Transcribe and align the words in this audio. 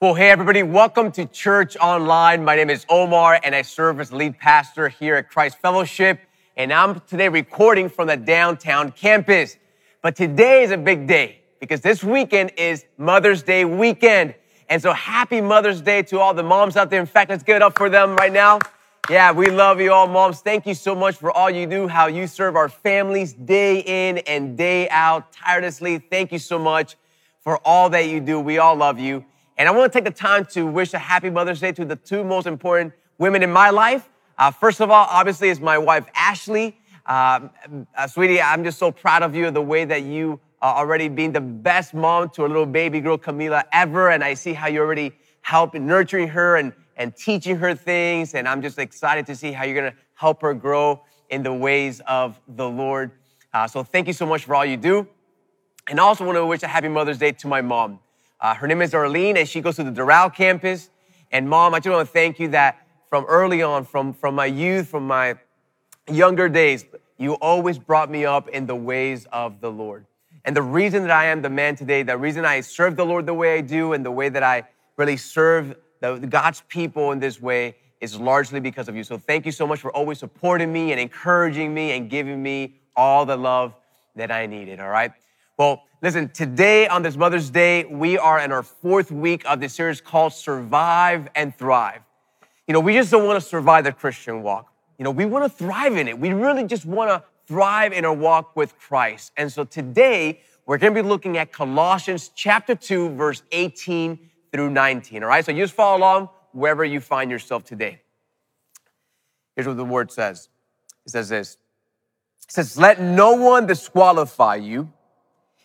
Well, 0.00 0.14
hey, 0.14 0.30
everybody, 0.30 0.62
welcome 0.62 1.10
to 1.10 1.26
Church 1.26 1.76
Online. 1.76 2.44
My 2.44 2.54
name 2.54 2.70
is 2.70 2.86
Omar, 2.88 3.40
and 3.42 3.52
I 3.52 3.62
serve 3.62 3.98
as 3.98 4.12
lead 4.12 4.38
pastor 4.38 4.88
here 4.88 5.16
at 5.16 5.28
Christ 5.28 5.58
Fellowship. 5.58 6.20
And 6.56 6.72
I'm 6.72 7.00
today 7.00 7.28
recording 7.28 7.88
from 7.88 8.06
the 8.06 8.16
downtown 8.16 8.92
campus. 8.92 9.56
But 10.00 10.14
today 10.14 10.62
is 10.62 10.70
a 10.70 10.76
big 10.76 11.08
day 11.08 11.40
because 11.58 11.80
this 11.80 12.04
weekend 12.04 12.52
is 12.56 12.84
Mother's 12.96 13.42
Day 13.42 13.64
weekend. 13.64 14.36
And 14.68 14.80
so 14.80 14.92
happy 14.92 15.40
Mother's 15.40 15.80
Day 15.80 16.02
to 16.04 16.20
all 16.20 16.32
the 16.32 16.44
moms 16.44 16.76
out 16.76 16.90
there. 16.90 17.00
In 17.00 17.06
fact, 17.06 17.30
let's 17.30 17.42
give 17.42 17.56
it 17.56 17.62
up 17.62 17.76
for 17.76 17.90
them 17.90 18.14
right 18.14 18.32
now. 18.32 18.60
Yeah, 19.10 19.32
we 19.32 19.50
love 19.50 19.80
you 19.80 19.92
all, 19.92 20.06
moms. 20.06 20.42
Thank 20.42 20.64
you 20.64 20.74
so 20.74 20.94
much 20.94 21.16
for 21.16 21.32
all 21.32 21.50
you 21.50 21.66
do, 21.66 21.88
how 21.88 22.06
you 22.06 22.28
serve 22.28 22.54
our 22.54 22.68
families 22.68 23.32
day 23.32 23.80
in 23.80 24.18
and 24.18 24.56
day 24.56 24.88
out 24.90 25.32
tirelessly. 25.32 25.98
Thank 25.98 26.30
you 26.30 26.38
so 26.38 26.56
much 26.56 26.94
for 27.40 27.58
all 27.64 27.90
that 27.90 28.06
you 28.06 28.20
do. 28.20 28.38
We 28.38 28.58
all 28.58 28.76
love 28.76 29.00
you. 29.00 29.24
And 29.58 29.68
I 29.68 29.72
want 29.72 29.92
to 29.92 29.96
take 29.96 30.04
the 30.04 30.12
time 30.12 30.44
to 30.52 30.64
wish 30.64 30.94
a 30.94 30.98
happy 30.98 31.30
Mother's 31.30 31.58
Day 31.58 31.72
to 31.72 31.84
the 31.84 31.96
two 31.96 32.22
most 32.22 32.46
important 32.46 32.92
women 33.18 33.42
in 33.42 33.50
my 33.50 33.70
life. 33.70 34.08
Uh, 34.38 34.52
first 34.52 34.80
of 34.80 34.88
all, 34.88 35.06
obviously, 35.10 35.48
is 35.48 35.60
my 35.60 35.76
wife, 35.76 36.06
Ashley. 36.14 36.78
Uh, 37.04 37.48
uh, 37.96 38.06
sweetie, 38.06 38.40
I'm 38.40 38.62
just 38.62 38.78
so 38.78 38.92
proud 38.92 39.24
of 39.24 39.34
you, 39.34 39.50
the 39.50 39.60
way 39.60 39.84
that 39.84 40.04
you 40.04 40.38
are 40.62 40.76
already 40.76 41.08
being 41.08 41.32
the 41.32 41.40
best 41.40 41.92
mom 41.92 42.28
to 42.30 42.46
a 42.46 42.46
little 42.46 42.66
baby 42.66 43.00
girl, 43.00 43.18
Camila, 43.18 43.64
ever. 43.72 44.10
And 44.10 44.22
I 44.22 44.34
see 44.34 44.52
how 44.52 44.68
you 44.68 44.80
already 44.80 45.12
help 45.40 45.74
in 45.74 45.86
nurturing 45.86 46.28
her 46.28 46.56
and, 46.56 46.72
and 46.96 47.16
teaching 47.16 47.56
her 47.56 47.74
things. 47.74 48.34
And 48.34 48.46
I'm 48.46 48.62
just 48.62 48.78
excited 48.78 49.26
to 49.26 49.34
see 49.34 49.50
how 49.50 49.64
you're 49.64 49.80
going 49.80 49.92
to 49.92 49.98
help 50.14 50.40
her 50.42 50.54
grow 50.54 51.02
in 51.30 51.42
the 51.42 51.52
ways 51.52 52.00
of 52.06 52.40
the 52.46 52.68
Lord. 52.68 53.10
Uh, 53.52 53.66
so 53.66 53.82
thank 53.82 54.06
you 54.06 54.12
so 54.12 54.24
much 54.24 54.44
for 54.44 54.54
all 54.54 54.64
you 54.64 54.76
do. 54.76 55.08
And 55.88 55.98
I 55.98 56.04
also 56.04 56.24
want 56.24 56.36
to 56.36 56.46
wish 56.46 56.62
a 56.62 56.68
happy 56.68 56.88
Mother's 56.88 57.18
Day 57.18 57.32
to 57.32 57.48
my 57.48 57.60
mom. 57.60 57.98
Uh, 58.40 58.54
her 58.54 58.66
name 58.68 58.82
is 58.82 58.94
Arlene, 58.94 59.36
and 59.36 59.48
she 59.48 59.60
goes 59.60 59.76
to 59.76 59.84
the 59.84 59.90
Doral 59.90 60.32
campus. 60.32 60.90
And 61.32 61.48
mom, 61.48 61.74
I 61.74 61.80
just 61.80 61.92
want 61.92 62.06
to 62.06 62.12
thank 62.12 62.38
you 62.38 62.48
that 62.48 62.86
from 63.08 63.24
early 63.26 63.62
on, 63.62 63.84
from, 63.84 64.12
from 64.12 64.34
my 64.34 64.46
youth, 64.46 64.88
from 64.88 65.06
my 65.06 65.34
younger 66.08 66.48
days, 66.48 66.84
you 67.16 67.34
always 67.34 67.78
brought 67.78 68.10
me 68.10 68.24
up 68.24 68.48
in 68.48 68.66
the 68.66 68.76
ways 68.76 69.26
of 69.32 69.60
the 69.60 69.70
Lord. 69.70 70.06
And 70.44 70.56
the 70.56 70.62
reason 70.62 71.02
that 71.02 71.10
I 71.10 71.26
am 71.26 71.42
the 71.42 71.50
man 71.50 71.74
today, 71.74 72.02
the 72.02 72.16
reason 72.16 72.44
I 72.44 72.60
serve 72.60 72.96
the 72.96 73.04
Lord 73.04 73.26
the 73.26 73.34
way 73.34 73.58
I 73.58 73.60
do, 73.60 73.92
and 73.92 74.04
the 74.06 74.10
way 74.10 74.28
that 74.28 74.42
I 74.42 74.68
really 74.96 75.16
serve 75.16 75.76
the, 76.00 76.18
God's 76.18 76.62
people 76.68 77.10
in 77.12 77.18
this 77.18 77.40
way 77.40 77.76
is 78.00 78.18
largely 78.18 78.60
because 78.60 78.88
of 78.88 78.94
you. 78.94 79.02
So 79.02 79.18
thank 79.18 79.46
you 79.46 79.52
so 79.52 79.66
much 79.66 79.80
for 79.80 79.90
always 79.92 80.20
supporting 80.20 80.72
me 80.72 80.92
and 80.92 81.00
encouraging 81.00 81.74
me 81.74 81.90
and 81.90 82.08
giving 82.08 82.40
me 82.40 82.76
all 82.96 83.26
the 83.26 83.36
love 83.36 83.74
that 84.14 84.30
I 84.30 84.46
needed, 84.46 84.78
all 84.78 84.88
right? 84.88 85.12
Well, 85.58 85.82
listen, 86.00 86.28
today 86.28 86.86
on 86.86 87.02
this 87.02 87.16
Mother's 87.16 87.50
Day, 87.50 87.84
we 87.84 88.16
are 88.16 88.38
in 88.38 88.52
our 88.52 88.62
fourth 88.62 89.10
week 89.10 89.44
of 89.44 89.58
this 89.58 89.74
series 89.74 90.00
called 90.00 90.32
Survive 90.32 91.28
and 91.34 91.52
Thrive. 91.52 92.00
You 92.68 92.74
know, 92.74 92.78
we 92.78 92.92
just 92.92 93.10
don't 93.10 93.26
want 93.26 93.42
to 93.42 93.48
survive 93.48 93.82
the 93.82 93.90
Christian 93.90 94.44
walk. 94.44 94.72
You 94.98 95.04
know, 95.04 95.10
we 95.10 95.26
want 95.26 95.44
to 95.46 95.48
thrive 95.48 95.96
in 95.96 96.06
it. 96.06 96.16
We 96.16 96.32
really 96.32 96.62
just 96.62 96.86
want 96.86 97.10
to 97.10 97.24
thrive 97.48 97.92
in 97.92 98.04
our 98.04 98.14
walk 98.14 98.54
with 98.54 98.78
Christ. 98.78 99.32
And 99.36 99.50
so 99.50 99.64
today, 99.64 100.42
we're 100.64 100.78
going 100.78 100.94
to 100.94 101.02
be 101.02 101.08
looking 101.08 101.36
at 101.38 101.52
Colossians 101.52 102.30
chapter 102.36 102.76
2, 102.76 103.16
verse 103.16 103.42
18 103.50 104.16
through 104.52 104.70
19. 104.70 105.24
All 105.24 105.28
right, 105.28 105.44
so 105.44 105.50
you 105.50 105.64
just 105.64 105.74
follow 105.74 105.98
along 105.98 106.28
wherever 106.52 106.84
you 106.84 107.00
find 107.00 107.32
yourself 107.32 107.64
today. 107.64 108.00
Here's 109.56 109.66
what 109.66 109.76
the 109.76 109.84
word 109.84 110.12
says 110.12 110.50
it 111.04 111.10
says 111.10 111.28
this 111.28 111.56
it 112.44 112.52
says, 112.52 112.78
Let 112.78 113.00
no 113.00 113.32
one 113.32 113.66
disqualify 113.66 114.54
you 114.54 114.92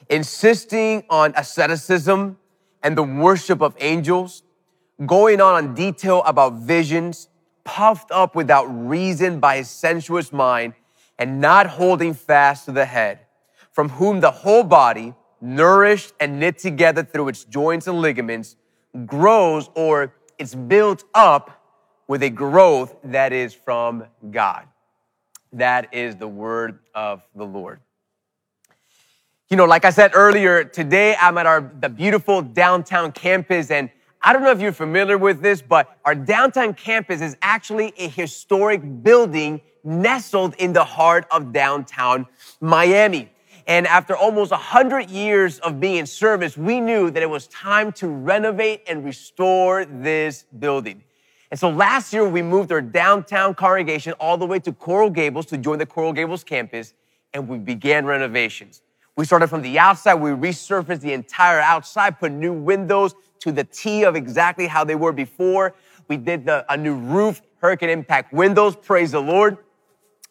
insisting 0.10 1.04
on 1.10 1.34
asceticism 1.36 2.38
and 2.82 2.98
the 2.98 3.04
worship 3.04 3.62
of 3.62 3.76
angels, 3.80 4.44
going 5.06 5.42
on 5.42 5.64
in 5.64 5.74
detail 5.74 6.22
about 6.26 6.54
visions, 6.54 7.30
puffed 7.64 8.12
up 8.12 8.36
without 8.36 8.66
reason 8.66 9.40
by 9.40 9.58
his 9.58 9.70
sensuous 9.70 10.34
mind, 10.34 10.74
and 11.18 11.40
not 11.40 11.68
holding 11.68 12.14
fast 12.14 12.66
to 12.66 12.72
the 12.72 12.86
head, 12.86 13.20
from 13.72 13.90
whom 13.90 14.20
the 14.20 14.32
whole 14.32 14.64
body, 14.64 15.14
nourished 15.40 16.14
and 16.20 16.40
knit 16.40 16.58
together 16.58 17.04
through 17.04 17.28
its 17.28 17.44
joints 17.46 17.88
and 17.88 18.02
ligaments, 18.02 18.56
grows 19.06 19.70
or 19.76 20.14
it's 20.38 20.56
built 20.56 21.04
up 21.14 21.62
with 22.08 22.24
a 22.24 22.30
growth 22.30 22.96
that 23.04 23.32
is 23.32 23.54
from 23.54 24.04
God. 24.30 24.68
That 25.54 25.94
is 25.94 26.16
the 26.16 26.28
word 26.28 26.80
of 26.94 27.22
the 27.36 27.46
Lord. 27.46 27.80
You 29.54 29.58
know, 29.58 29.66
like 29.66 29.86
I 29.86 29.92
said 29.92 30.14
earlier, 30.16 30.64
today 30.64 31.16
I'm 31.22 31.38
at 31.38 31.46
our 31.46 31.72
the 31.80 31.88
beautiful 31.88 32.42
downtown 32.42 33.12
campus 33.12 33.70
and 33.70 33.92
I 34.20 34.34
don't 34.34 34.42
know 34.42 34.50
if 34.50 34.60
you're 34.60 34.72
familiar 34.72 35.16
with 35.16 35.44
this, 35.44 35.62
but 35.62 35.96
our 36.06 36.16
downtown 36.16 36.74
campus 36.74 37.22
is 37.22 37.38
actually 37.44 37.94
a 38.00 38.08
historic 38.08 38.82
building 39.04 39.62
nestled 39.84 40.56
in 40.56 40.74
the 40.74 40.84
heart 40.84 41.28
of 41.30 41.54
downtown 41.54 42.26
Miami. 42.62 43.30
And 43.68 43.86
after 43.86 44.16
almost 44.16 44.50
100 44.50 45.12
years 45.12 45.60
of 45.60 45.80
being 45.80 45.98
in 45.98 46.08
service, 46.08 46.58
we 46.58 46.80
knew 46.80 47.12
that 47.12 47.22
it 47.22 47.30
was 47.30 47.46
time 47.46 47.92
to 47.92 48.08
renovate 48.08 48.82
and 48.88 49.06
restore 49.06 49.86
this 49.86 50.46
building. 50.58 51.04
And 51.52 51.60
so 51.60 51.70
last 51.70 52.12
year, 52.12 52.28
we 52.28 52.42
moved 52.42 52.72
our 52.72 52.82
downtown 52.82 53.54
congregation 53.54 54.14
all 54.14 54.36
the 54.36 54.48
way 54.48 54.58
to 54.62 54.74
Coral 54.74 55.12
Gables 55.12 55.46
to 55.46 55.60
join 55.60 55.78
the 55.78 55.86
Coral 55.86 56.12
Gables 56.12 56.44
campus, 56.44 56.96
and 57.36 57.48
we 57.48 57.60
began 57.60 58.08
renovations. 58.08 58.82
We 59.16 59.26
started 59.26 59.48
from 59.48 59.62
the 59.62 59.78
outside. 59.78 60.16
We 60.16 60.32
resurfaced 60.32 61.02
the 61.02 61.14
entire 61.14 61.60
outside, 61.60 62.20
put 62.20 62.32
new 62.32 62.54
windows 62.54 63.14
to 63.40 63.52
the 63.52 63.64
T 63.64 64.06
of 64.06 64.16
exactly 64.16 64.68
how 64.68 64.84
they 64.84 64.96
were 64.96 65.12
before. 65.12 65.76
We 66.08 66.18
did 66.18 66.46
the, 66.46 66.66
a 66.72 66.78
new 66.78 66.96
roof, 66.96 67.42
hurricane 67.60 67.90
impact 67.90 68.34
windows. 68.34 68.76
Praise 68.76 69.12
the 69.12 69.22
Lord. 69.22 69.58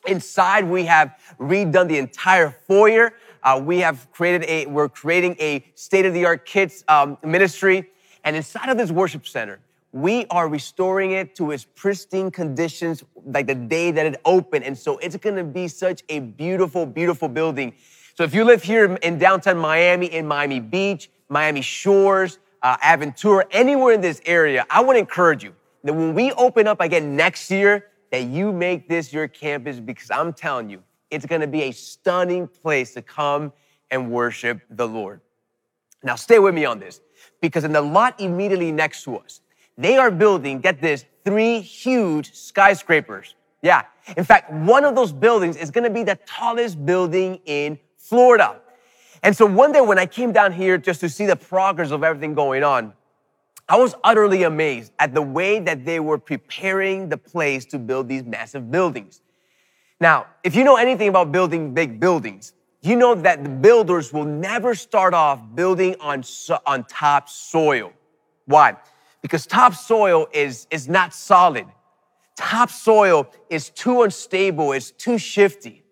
Inside, 0.06 0.68
we 0.68 0.84
have 0.86 1.16
redone 1.38 1.86
the 1.86 1.98
entire 1.98 2.50
foyer. 2.66 3.14
Uh, 3.42 3.60
we 3.64 3.78
have 3.78 4.10
created 4.12 4.48
a, 4.48 4.66
we're 4.66 4.88
creating 4.88 5.36
a 5.38 5.64
state 5.74 6.04
of 6.04 6.12
the 6.12 6.24
art 6.24 6.44
kids 6.44 6.84
um, 6.88 7.18
ministry. 7.22 7.88
And 8.24 8.34
inside 8.34 8.68
of 8.68 8.78
this 8.78 8.90
worship 8.90 9.26
center, 9.26 9.60
we 9.92 10.26
are 10.30 10.48
restoring 10.48 11.12
it 11.12 11.36
to 11.36 11.50
its 11.52 11.64
pristine 11.76 12.30
conditions 12.30 13.04
like 13.24 13.46
the 13.46 13.54
day 13.54 13.90
that 13.92 14.06
it 14.06 14.20
opened. 14.24 14.64
And 14.64 14.76
so 14.76 14.98
it's 14.98 15.16
going 15.16 15.36
to 15.36 15.44
be 15.44 15.68
such 15.68 16.02
a 16.08 16.18
beautiful, 16.18 16.84
beautiful 16.86 17.28
building. 17.28 17.74
So 18.14 18.24
if 18.24 18.34
you 18.34 18.44
live 18.44 18.62
here 18.62 18.94
in 18.96 19.18
downtown 19.18 19.56
Miami, 19.56 20.06
in 20.06 20.26
Miami 20.26 20.60
Beach, 20.60 21.10
Miami 21.30 21.62
Shores, 21.62 22.38
uh, 22.62 22.76
Aventura, 22.78 23.44
anywhere 23.50 23.94
in 23.94 24.02
this 24.02 24.20
area, 24.26 24.66
I 24.68 24.82
want 24.82 24.96
to 24.96 25.00
encourage 25.00 25.42
you 25.42 25.54
that 25.82 25.94
when 25.94 26.14
we 26.14 26.30
open 26.32 26.66
up 26.66 26.80
again 26.80 27.16
next 27.16 27.50
year, 27.50 27.86
that 28.10 28.24
you 28.24 28.52
make 28.52 28.86
this 28.86 29.12
your 29.12 29.28
campus 29.28 29.80
because 29.80 30.10
I'm 30.10 30.34
telling 30.34 30.68
you, 30.68 30.82
it's 31.10 31.24
going 31.24 31.40
to 31.40 31.46
be 31.46 31.62
a 31.62 31.72
stunning 31.72 32.46
place 32.46 32.92
to 32.94 33.02
come 33.02 33.52
and 33.90 34.10
worship 34.10 34.60
the 34.68 34.86
Lord. 34.86 35.22
Now, 36.02 36.16
stay 36.16 36.38
with 36.38 36.54
me 36.54 36.66
on 36.66 36.78
this 36.78 37.00
because 37.40 37.64
in 37.64 37.72
the 37.72 37.80
lot 37.80 38.20
immediately 38.20 38.72
next 38.72 39.04
to 39.04 39.16
us, 39.16 39.40
they 39.78 39.96
are 39.96 40.10
building, 40.10 40.60
get 40.60 40.82
this, 40.82 41.06
three 41.24 41.60
huge 41.60 42.34
skyscrapers. 42.34 43.34
Yeah. 43.62 43.84
In 44.16 44.24
fact, 44.24 44.52
one 44.52 44.84
of 44.84 44.94
those 44.94 45.12
buildings 45.12 45.56
is 45.56 45.70
going 45.70 45.84
to 45.84 45.90
be 45.90 46.02
the 46.02 46.18
tallest 46.26 46.84
building 46.84 47.40
in 47.46 47.78
Florida. 48.02 48.60
And 49.22 49.36
so 49.36 49.46
one 49.46 49.70
day 49.70 49.80
when 49.80 49.96
I 49.96 50.06
came 50.06 50.32
down 50.32 50.52
here 50.52 50.76
just 50.76 51.00
to 51.00 51.08
see 51.08 51.24
the 51.24 51.36
progress 51.36 51.92
of 51.92 52.02
everything 52.02 52.34
going 52.34 52.64
on, 52.64 52.92
I 53.68 53.76
was 53.76 53.94
utterly 54.02 54.42
amazed 54.42 54.92
at 54.98 55.14
the 55.14 55.22
way 55.22 55.60
that 55.60 55.84
they 55.84 56.00
were 56.00 56.18
preparing 56.18 57.08
the 57.08 57.16
place 57.16 57.64
to 57.66 57.78
build 57.78 58.08
these 58.08 58.24
massive 58.24 58.72
buildings. 58.72 59.22
Now, 60.00 60.26
if 60.42 60.56
you 60.56 60.64
know 60.64 60.76
anything 60.76 61.08
about 61.08 61.30
building 61.30 61.74
big 61.74 62.00
buildings, 62.00 62.54
you 62.80 62.96
know 62.96 63.14
that 63.14 63.44
the 63.44 63.50
builders 63.50 64.12
will 64.12 64.24
never 64.24 64.74
start 64.74 65.14
off 65.14 65.40
building 65.54 65.94
on, 66.00 66.24
on 66.66 66.82
top 66.84 67.28
soil. 67.28 67.92
Why? 68.46 68.76
Because 69.22 69.46
top 69.46 69.74
soil 69.74 70.26
is, 70.32 70.66
is 70.72 70.88
not 70.88 71.14
solid. 71.14 71.66
Top 72.36 72.68
soil 72.68 73.30
is 73.48 73.70
too 73.70 74.02
unstable, 74.02 74.72
it's 74.72 74.90
too 74.90 75.18
shifty. 75.18 75.84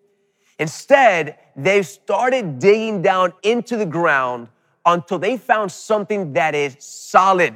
Instead, 0.59 1.39
they 1.65 1.83
started 1.83 2.59
digging 2.59 3.03
down 3.03 3.33
into 3.43 3.77
the 3.77 3.87
ground 3.87 4.49
until 4.87 5.19
they 5.19 5.37
found 5.37 5.71
something 5.71 6.33
that 6.33 6.55
is 6.55 6.77
solid, 6.79 7.55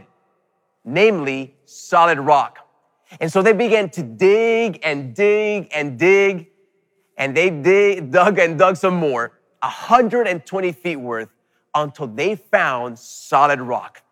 namely 0.85 1.55
solid 1.65 2.19
rock. 2.19 2.59
And 3.21 3.31
so 3.31 3.43
they 3.43 3.53
began 3.53 3.91
to 3.91 4.03
dig 4.03 4.81
and 4.83 5.15
dig 5.15 5.69
and 5.73 5.99
dig, 5.99 6.49
and 7.17 7.37
they 7.37 7.51
dig, 7.51 8.11
dug 8.11 8.39
and 8.39 8.59
dug 8.59 8.77
some 8.77 8.95
more, 8.95 9.33
120 9.61 10.73
feet 10.73 10.97
worth, 10.97 11.29
until 11.75 12.07
they 12.07 12.37
found 12.37 12.99
solid 12.99 13.61
rock. 13.61 14.03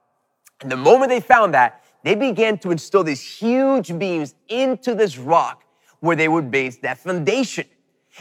And 0.60 0.70
the 0.70 0.76
moment 0.76 1.10
they 1.10 1.20
found 1.20 1.54
that, 1.54 1.84
they 2.04 2.14
began 2.14 2.58
to 2.58 2.70
install 2.70 3.04
these 3.04 3.22
huge 3.22 3.96
beams 3.98 4.34
into 4.48 4.94
this 4.94 5.18
rock 5.18 5.64
where 6.00 6.16
they 6.16 6.28
would 6.28 6.50
base 6.50 6.78
that 6.78 6.98
foundation. 6.98 7.66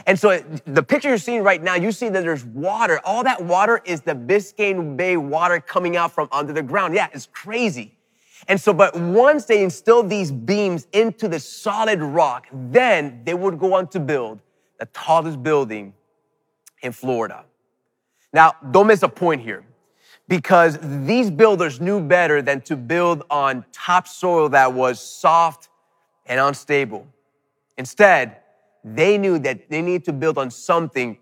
And 0.05 0.17
so 0.17 0.37
the 0.65 0.83
picture 0.83 1.09
you're 1.09 1.17
seeing 1.17 1.43
right 1.43 1.61
now, 1.61 1.75
you 1.75 1.91
see 1.91 2.09
that 2.09 2.21
there's 2.21 2.45
water. 2.45 3.01
All 3.03 3.23
that 3.23 3.43
water 3.43 3.81
is 3.83 4.01
the 4.01 4.15
Biscayne 4.15 4.95
Bay 4.95 5.17
water 5.17 5.59
coming 5.59 5.97
out 5.97 6.11
from 6.11 6.29
under 6.31 6.53
the 6.53 6.63
ground. 6.63 6.95
Yeah, 6.95 7.09
it's 7.13 7.27
crazy. 7.27 7.97
And 8.47 8.59
so, 8.59 8.73
but 8.73 8.95
once 8.97 9.45
they 9.45 9.63
instilled 9.63 10.09
these 10.09 10.31
beams 10.31 10.87
into 10.93 11.27
the 11.27 11.39
solid 11.39 12.01
rock, 12.01 12.47
then 12.51 13.21
they 13.23 13.33
would 13.33 13.59
go 13.59 13.73
on 13.75 13.87
to 13.89 13.99
build 13.99 14.39
the 14.79 14.85
tallest 14.87 15.43
building 15.43 15.93
in 16.81 16.91
Florida. 16.91 17.45
Now, 18.33 18.53
don't 18.71 18.87
miss 18.87 19.03
a 19.03 19.09
point 19.09 19.41
here 19.41 19.63
because 20.27 20.79
these 21.05 21.29
builders 21.29 21.81
knew 21.81 21.99
better 22.01 22.41
than 22.41 22.61
to 22.61 22.77
build 22.77 23.23
on 23.29 23.65
topsoil 23.71 24.49
that 24.49 24.73
was 24.73 24.99
soft 24.99 25.69
and 26.25 26.39
unstable. 26.39 27.05
Instead, 27.77 28.37
they 28.83 29.17
knew 29.17 29.39
that 29.39 29.69
they 29.69 29.81
needed 29.81 30.05
to 30.05 30.13
build 30.13 30.37
on 30.37 30.51
something 30.51 31.17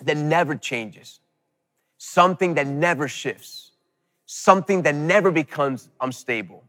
that 0.00 0.16
never 0.16 0.54
changes, 0.54 1.20
something 1.98 2.54
that 2.54 2.66
never 2.66 3.08
shifts, 3.08 3.72
something 4.26 4.82
that 4.82 4.94
never 4.94 5.30
becomes 5.30 5.88
unstable. 6.00 6.64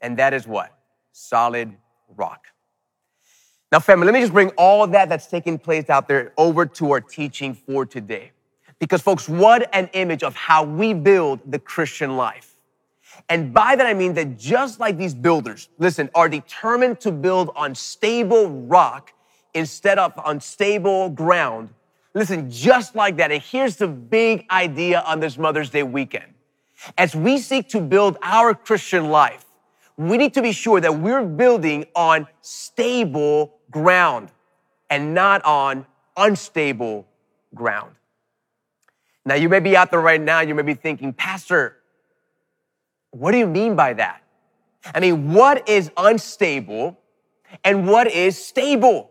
And 0.00 0.16
that 0.18 0.32
is 0.32 0.46
what? 0.46 0.76
Solid 1.12 1.74
rock. 2.16 2.46
Now, 3.70 3.80
family, 3.80 4.06
let 4.06 4.14
me 4.14 4.20
just 4.20 4.32
bring 4.32 4.48
all 4.50 4.86
that 4.86 5.08
that's 5.08 5.26
taking 5.26 5.58
place 5.58 5.90
out 5.90 6.08
there 6.08 6.32
over 6.38 6.64
to 6.64 6.92
our 6.92 7.00
teaching 7.00 7.54
for 7.54 7.84
today. 7.84 8.32
Because, 8.78 9.02
folks, 9.02 9.28
what 9.28 9.68
an 9.74 9.90
image 9.92 10.22
of 10.22 10.34
how 10.34 10.62
we 10.62 10.94
build 10.94 11.40
the 11.50 11.58
Christian 11.58 12.16
life. 12.16 12.54
And 13.28 13.52
by 13.52 13.74
that 13.76 13.86
I 13.86 13.94
mean 13.94 14.14
that 14.14 14.38
just 14.38 14.78
like 14.80 14.96
these 14.96 15.14
builders, 15.14 15.68
listen, 15.78 16.08
are 16.14 16.28
determined 16.28 17.00
to 17.00 17.12
build 17.12 17.50
on 17.56 17.74
stable 17.74 18.48
rock 18.48 19.12
instead 19.58 19.98
of 19.98 20.12
unstable 20.24 21.10
ground. 21.10 21.70
Listen, 22.14 22.50
just 22.50 22.94
like 22.94 23.16
that. 23.18 23.30
And 23.30 23.42
here's 23.42 23.76
the 23.76 23.88
big 23.88 24.46
idea 24.50 25.00
on 25.00 25.20
this 25.20 25.36
Mother's 25.36 25.70
Day 25.70 25.82
weekend. 25.82 26.32
As 26.96 27.14
we 27.14 27.38
seek 27.38 27.68
to 27.70 27.80
build 27.80 28.16
our 28.22 28.54
Christian 28.54 29.10
life, 29.10 29.44
we 29.96 30.16
need 30.16 30.32
to 30.34 30.42
be 30.42 30.52
sure 30.52 30.80
that 30.80 30.96
we're 30.96 31.24
building 31.24 31.86
on 31.94 32.28
stable 32.40 33.58
ground 33.70 34.30
and 34.88 35.12
not 35.12 35.44
on 35.44 35.84
unstable 36.16 37.06
ground. 37.54 37.94
Now, 39.24 39.34
you 39.34 39.48
may 39.48 39.60
be 39.60 39.76
out 39.76 39.90
there 39.90 40.00
right 40.00 40.20
now, 40.20 40.40
you 40.40 40.54
may 40.54 40.62
be 40.62 40.74
thinking, 40.74 41.12
Pastor, 41.12 41.76
what 43.10 43.32
do 43.32 43.38
you 43.38 43.46
mean 43.46 43.74
by 43.74 43.92
that? 43.94 44.22
I 44.94 45.00
mean, 45.00 45.32
what 45.32 45.68
is 45.68 45.90
unstable 45.96 46.98
and 47.64 47.88
what 47.88 48.10
is 48.10 48.42
stable? 48.42 49.10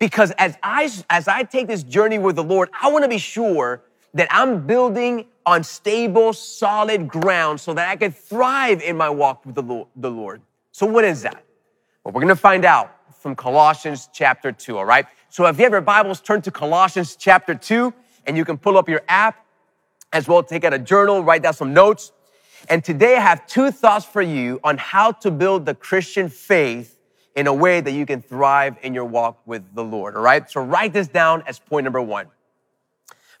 Because 0.00 0.32
as 0.32 0.58
I, 0.62 0.90
as 1.08 1.28
I 1.28 1.44
take 1.44 1.68
this 1.68 1.84
journey 1.84 2.18
with 2.18 2.34
the 2.34 2.42
Lord, 2.42 2.70
I 2.82 2.90
want 2.90 3.04
to 3.04 3.08
be 3.08 3.18
sure 3.18 3.82
that 4.14 4.26
I'm 4.30 4.66
building 4.66 5.26
on 5.46 5.62
stable, 5.62 6.32
solid 6.32 7.06
ground 7.06 7.60
so 7.60 7.74
that 7.74 7.88
I 7.88 7.96
can 7.96 8.10
thrive 8.10 8.82
in 8.82 8.96
my 8.96 9.10
walk 9.10 9.46
with 9.46 9.54
the 9.54 10.10
Lord. 10.10 10.42
So 10.72 10.86
what 10.86 11.04
is 11.04 11.22
that? 11.22 11.44
Well, 12.02 12.12
we're 12.12 12.22
going 12.22 12.28
to 12.28 12.36
find 12.36 12.64
out 12.64 12.96
from 13.20 13.36
Colossians 13.36 14.08
chapter 14.12 14.50
2, 14.50 14.78
all 14.78 14.86
right? 14.86 15.06
So 15.28 15.46
if 15.46 15.58
you 15.58 15.64
have 15.64 15.72
your 15.72 15.82
Bibles, 15.82 16.20
turn 16.20 16.40
to 16.42 16.50
Colossians 16.50 17.14
chapter 17.14 17.54
2, 17.54 17.92
and 18.26 18.36
you 18.36 18.44
can 18.44 18.56
pull 18.56 18.78
up 18.78 18.88
your 18.88 19.02
app 19.06 19.44
as 20.12 20.26
well, 20.26 20.42
take 20.42 20.64
out 20.64 20.72
a 20.72 20.78
journal, 20.78 21.22
write 21.22 21.42
down 21.42 21.52
some 21.52 21.74
notes. 21.74 22.12
And 22.68 22.82
today 22.82 23.16
I 23.16 23.20
have 23.20 23.46
two 23.46 23.70
thoughts 23.70 24.06
for 24.06 24.22
you 24.22 24.60
on 24.64 24.78
how 24.78 25.12
to 25.12 25.30
build 25.30 25.66
the 25.66 25.74
Christian 25.74 26.30
faith 26.30 26.96
in 27.36 27.46
a 27.46 27.54
way 27.54 27.80
that 27.80 27.92
you 27.92 28.06
can 28.06 28.20
thrive 28.20 28.76
in 28.82 28.92
your 28.92 29.04
walk 29.04 29.40
with 29.46 29.62
the 29.74 29.84
Lord, 29.84 30.16
all 30.16 30.22
right? 30.22 30.50
So 30.50 30.60
write 30.62 30.92
this 30.92 31.08
down 31.08 31.42
as 31.46 31.58
point 31.58 31.84
number 31.84 32.02
one. 32.02 32.26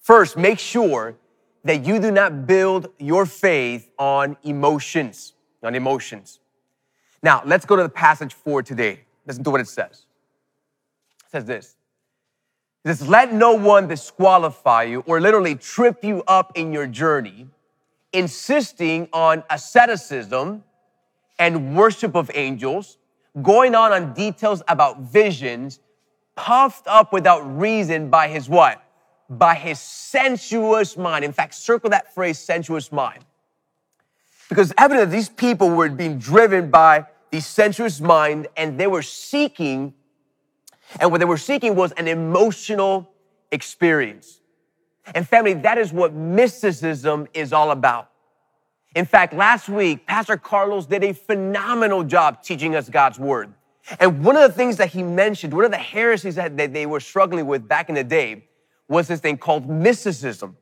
First, 0.00 0.36
make 0.36 0.58
sure 0.58 1.16
that 1.64 1.84
you 1.84 1.98
do 1.98 2.10
not 2.10 2.46
build 2.46 2.88
your 2.98 3.26
faith 3.26 3.90
on 3.98 4.36
emotions, 4.42 5.34
on 5.62 5.74
emotions. 5.74 6.40
Now, 7.22 7.42
let's 7.44 7.66
go 7.66 7.76
to 7.76 7.82
the 7.82 7.88
passage 7.88 8.32
for 8.32 8.62
today. 8.62 9.00
Listen 9.26 9.44
to 9.44 9.50
what 9.50 9.60
it 9.60 9.68
says. 9.68 10.06
It 11.26 11.30
says 11.30 11.44
this. 11.44 11.76
It 12.84 12.96
says, 12.96 13.06
let 13.06 13.34
no 13.34 13.52
one 13.52 13.88
disqualify 13.88 14.84
you 14.84 15.04
or 15.06 15.20
literally 15.20 15.54
trip 15.54 16.02
you 16.02 16.22
up 16.26 16.56
in 16.56 16.72
your 16.72 16.86
journey, 16.86 17.46
insisting 18.14 19.08
on 19.12 19.44
asceticism 19.50 20.64
and 21.38 21.76
worship 21.76 22.14
of 22.14 22.30
angels, 22.32 22.96
going 23.42 23.74
on 23.74 23.92
on 23.92 24.12
details 24.12 24.62
about 24.68 25.00
visions, 25.00 25.80
puffed 26.36 26.86
up 26.86 27.12
without 27.12 27.40
reason 27.58 28.10
by 28.10 28.28
his 28.28 28.48
what? 28.48 28.82
By 29.28 29.54
his 29.54 29.78
sensuous 29.78 30.96
mind. 30.96 31.24
In 31.24 31.32
fact, 31.32 31.54
circle 31.54 31.90
that 31.90 32.14
phrase, 32.14 32.38
sensuous 32.38 32.90
mind. 32.90 33.24
Because 34.48 34.72
evidently 34.76 35.16
these 35.16 35.28
people 35.28 35.70
were 35.70 35.88
being 35.88 36.18
driven 36.18 36.70
by 36.70 37.06
the 37.30 37.40
sensuous 37.40 38.00
mind 38.00 38.48
and 38.56 38.78
they 38.78 38.88
were 38.88 39.02
seeking, 39.02 39.94
and 40.98 41.12
what 41.12 41.18
they 41.18 41.24
were 41.24 41.36
seeking 41.36 41.76
was 41.76 41.92
an 41.92 42.08
emotional 42.08 43.12
experience. 43.52 44.40
And 45.14 45.26
family, 45.28 45.54
that 45.54 45.78
is 45.78 45.92
what 45.92 46.12
mysticism 46.12 47.28
is 47.32 47.52
all 47.52 47.70
about. 47.70 48.09
In 48.94 49.04
fact, 49.04 49.32
last 49.32 49.68
week, 49.68 50.06
Pastor 50.06 50.36
Carlos 50.36 50.86
did 50.86 51.04
a 51.04 51.14
phenomenal 51.14 52.02
job 52.02 52.42
teaching 52.42 52.74
us 52.74 52.88
God's 52.88 53.18
word. 53.18 53.54
And 53.98 54.24
one 54.24 54.36
of 54.36 54.42
the 54.42 54.52
things 54.54 54.76
that 54.78 54.90
he 54.90 55.02
mentioned, 55.02 55.54
one 55.54 55.64
of 55.64 55.70
the 55.70 55.76
heresies 55.76 56.34
that 56.34 56.56
they 56.56 56.86
were 56.86 57.00
struggling 57.00 57.46
with 57.46 57.66
back 57.66 57.88
in 57.88 57.94
the 57.94 58.04
day 58.04 58.44
was 58.88 59.08
this 59.08 59.20
thing 59.20 59.38
called 59.38 59.68
mysticism 59.68 60.56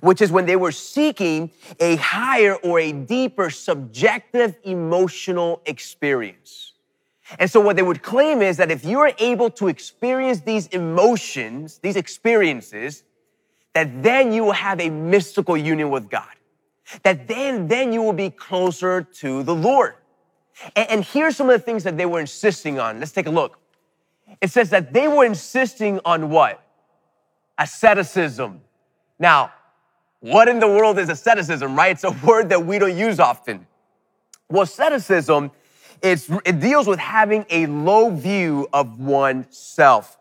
which 0.00 0.20
is 0.20 0.32
when 0.32 0.46
they 0.46 0.56
were 0.56 0.72
seeking 0.72 1.50
a 1.80 1.96
higher 1.96 2.54
or 2.56 2.80
a 2.80 2.92
deeper 2.92 3.50
subjective 3.50 4.56
emotional 4.64 5.62
experience. 5.66 6.72
And 7.38 7.50
so 7.50 7.60
what 7.60 7.76
they 7.76 7.82
would 7.82 8.02
claim 8.02 8.42
is 8.42 8.56
that 8.56 8.70
if 8.70 8.84
you 8.84 9.00
are 9.00 9.12
able 9.18 9.50
to 9.50 9.68
experience 9.68 10.40
these 10.40 10.68
emotions, 10.68 11.78
these 11.78 11.96
experiences, 11.96 13.02
that 13.74 14.02
then 14.02 14.32
you 14.32 14.44
will 14.44 14.52
have 14.52 14.80
a 14.80 14.90
mystical 14.90 15.56
union 15.56 15.90
with 15.90 16.08
God. 16.08 16.28
That 17.02 17.26
then, 17.26 17.68
then 17.68 17.92
you 17.92 18.02
will 18.02 18.12
be 18.12 18.30
closer 18.30 19.02
to 19.02 19.42
the 19.42 19.54
Lord. 19.54 19.94
And, 20.74 20.90
and 20.90 21.04
here's 21.04 21.36
some 21.36 21.50
of 21.50 21.58
the 21.58 21.64
things 21.64 21.84
that 21.84 21.96
they 21.96 22.06
were 22.06 22.20
insisting 22.20 22.78
on. 22.78 23.00
Let's 23.00 23.12
take 23.12 23.26
a 23.26 23.30
look. 23.30 23.58
It 24.40 24.50
says 24.50 24.70
that 24.70 24.92
they 24.92 25.08
were 25.08 25.24
insisting 25.24 26.00
on 26.04 26.30
what? 26.30 26.64
Asceticism. 27.58 28.60
Now, 29.18 29.52
what 30.20 30.48
in 30.48 30.60
the 30.60 30.68
world 30.68 30.98
is 30.98 31.08
asceticism, 31.08 31.76
right? 31.76 31.92
It's 31.92 32.04
a 32.04 32.10
word 32.24 32.48
that 32.48 32.64
we 32.64 32.78
don't 32.78 32.96
use 32.96 33.20
often. 33.20 33.66
Well, 34.48 34.62
asceticism, 34.62 35.50
it 36.02 36.60
deals 36.60 36.86
with 36.86 36.98
having 36.98 37.46
a 37.50 37.66
low 37.66 38.10
view 38.10 38.68
of 38.72 38.98
oneself. 39.00 40.18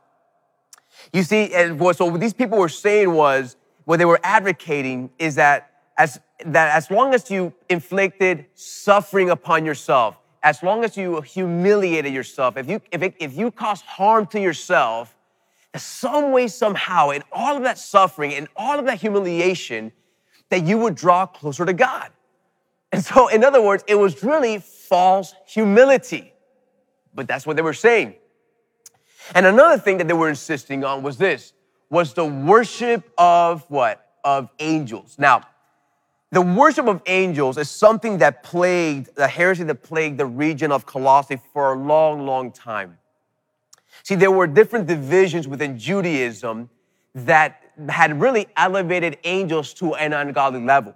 You 1.14 1.24
see, 1.24 1.54
and 1.54 1.80
so 1.96 2.06
what 2.06 2.20
these 2.20 2.34
people 2.34 2.58
were 2.58 2.70
saying 2.70 3.12
was, 3.12 3.56
what 3.86 3.98
they 3.98 4.06
were 4.06 4.20
advocating 4.24 5.12
is 5.20 5.36
that 5.36 5.72
as, 5.98 6.20
that 6.46 6.76
as 6.76 6.92
long 6.92 7.14
as 7.14 7.32
you 7.32 7.54
inflicted 7.70 8.46
suffering 8.56 9.30
upon 9.30 9.66
yourself, 9.66 10.18
as 10.44 10.62
long 10.62 10.84
as 10.84 10.96
you 10.98 11.22
humiliated 11.22 12.14
yourself, 12.14 12.58
if 12.58 12.70
you, 12.70 12.82
if, 12.92 13.02
it, 13.02 13.16
if 13.20 13.36
you 13.36 13.52
caused 13.52 13.86
harm 13.86 14.26
to 14.28 14.40
yourself, 14.40 15.16
some 15.76 16.32
way, 16.32 16.48
somehow, 16.48 17.10
in 17.10 17.24
all 17.32 17.58
of 17.58 17.64
that 17.64 17.78
suffering 17.78 18.34
and 18.34 18.48
all 18.56 18.80
of 18.80 18.86
that 18.86 19.00
humiliation, 19.00 19.92
that 20.50 20.64
you 20.64 20.78
would 20.78 20.96
draw 20.96 21.26
closer 21.26 21.66
to 21.66 21.74
God. 21.74 22.12
And 22.92 23.04
so, 23.04 23.28
in 23.28 23.44
other 23.44 23.62
words, 23.62 23.84
it 23.88 23.96
was 23.96 24.24
really 24.24 24.60
false 24.60 25.34
humility. 25.48 26.32
But 27.14 27.28
that's 27.28 27.46
what 27.46 27.56
they 27.56 27.62
were 27.62 27.74
saying. 27.74 28.16
And 29.34 29.46
another 29.46 29.78
thing 29.78 29.98
that 29.98 30.08
they 30.08 30.14
were 30.14 30.30
insisting 30.30 30.84
on 30.84 31.02
was 31.02 31.18
this, 31.18 31.54
was 31.90 32.14
the 32.14 32.26
worship 32.26 33.12
of 33.18 33.66
what? 33.70 34.06
Of 34.24 34.50
angels. 34.60 35.16
Now, 35.18 35.42
the 36.36 36.42
worship 36.42 36.86
of 36.88 37.02
angels 37.06 37.58
is 37.58 37.72
something 37.72 38.18
that 38.18 38.44
plagued, 38.44 39.16
the 39.16 39.26
heresy 39.26 39.64
that 39.64 39.82
plagued 39.82 40.18
the 40.18 40.26
region 40.26 40.70
of 40.70 40.86
Colossae 40.86 41.40
for 41.54 41.74
a 41.74 41.80
long, 41.80 42.26
long 42.26 42.52
time. 42.52 42.98
See, 44.04 44.16
there 44.16 44.32
were 44.32 44.46
different 44.46 44.86
divisions 44.86 45.48
within 45.48 45.78
Judaism 45.78 46.70
that 47.14 47.62
had 47.88 48.20
really 48.20 48.48
elevated 48.58 49.18
angels 49.24 49.74
to 49.76 49.96
an 49.96 50.12
ungodly 50.12 50.60
level. 50.60 50.94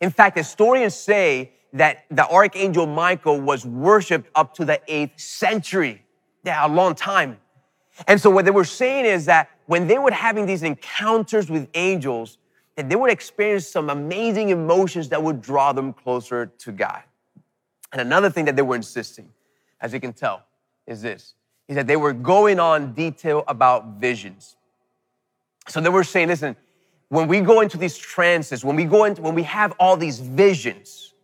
In 0.00 0.10
fact, 0.10 0.36
historians 0.36 0.96
say 0.96 1.52
that 1.72 2.06
the 2.10 2.26
archangel 2.26 2.84
Michael 2.88 3.40
was 3.40 3.64
worshiped 3.64 4.28
up 4.34 4.54
to 4.54 4.64
the 4.64 4.80
eighth 4.88 5.20
century. 5.20 6.02
Yeah, 6.42 6.66
a 6.66 6.68
long 6.68 6.96
time. 6.96 7.38
And 8.08 8.20
so 8.20 8.28
what 8.28 8.44
they 8.44 8.50
were 8.50 8.64
saying 8.64 9.04
is 9.04 9.26
that 9.26 9.50
when 9.66 9.86
they 9.86 9.98
were 9.98 10.10
having 10.10 10.46
these 10.46 10.64
encounters 10.64 11.48
with 11.48 11.68
angels, 11.74 12.38
that 12.76 12.88
they 12.88 12.96
would 12.96 13.10
experience 13.10 13.68
some 13.68 13.90
amazing 13.90 14.48
emotions 14.48 15.08
that 15.10 15.22
would 15.22 15.40
draw 15.40 15.72
them 15.72 15.92
closer 15.92 16.46
to 16.46 16.72
God. 16.72 17.02
And 17.92 18.00
another 18.00 18.30
thing 18.30 18.44
that 18.46 18.56
they 18.56 18.62
were 18.62 18.76
insisting, 18.76 19.28
as 19.80 19.92
you 19.92 20.00
can 20.00 20.12
tell, 20.12 20.42
is 20.86 21.02
this 21.02 21.34
is 21.66 21.76
that 21.76 21.86
they 21.86 21.96
were 21.96 22.12
going 22.12 22.60
on 22.60 22.92
detail 22.92 23.42
about 23.48 23.98
visions. 23.98 24.56
So 25.68 25.80
they 25.80 25.88
were 25.88 26.04
saying, 26.04 26.28
listen, 26.28 26.56
when 27.08 27.28
we 27.28 27.40
go 27.40 27.60
into 27.60 27.78
these 27.78 27.96
trances, 27.96 28.64
when 28.64 28.76
we 28.76 28.84
go 28.84 29.04
into, 29.04 29.22
when 29.22 29.34
we 29.34 29.44
have 29.44 29.72
all 29.78 29.96
these 29.96 30.18
visions, 30.18 31.14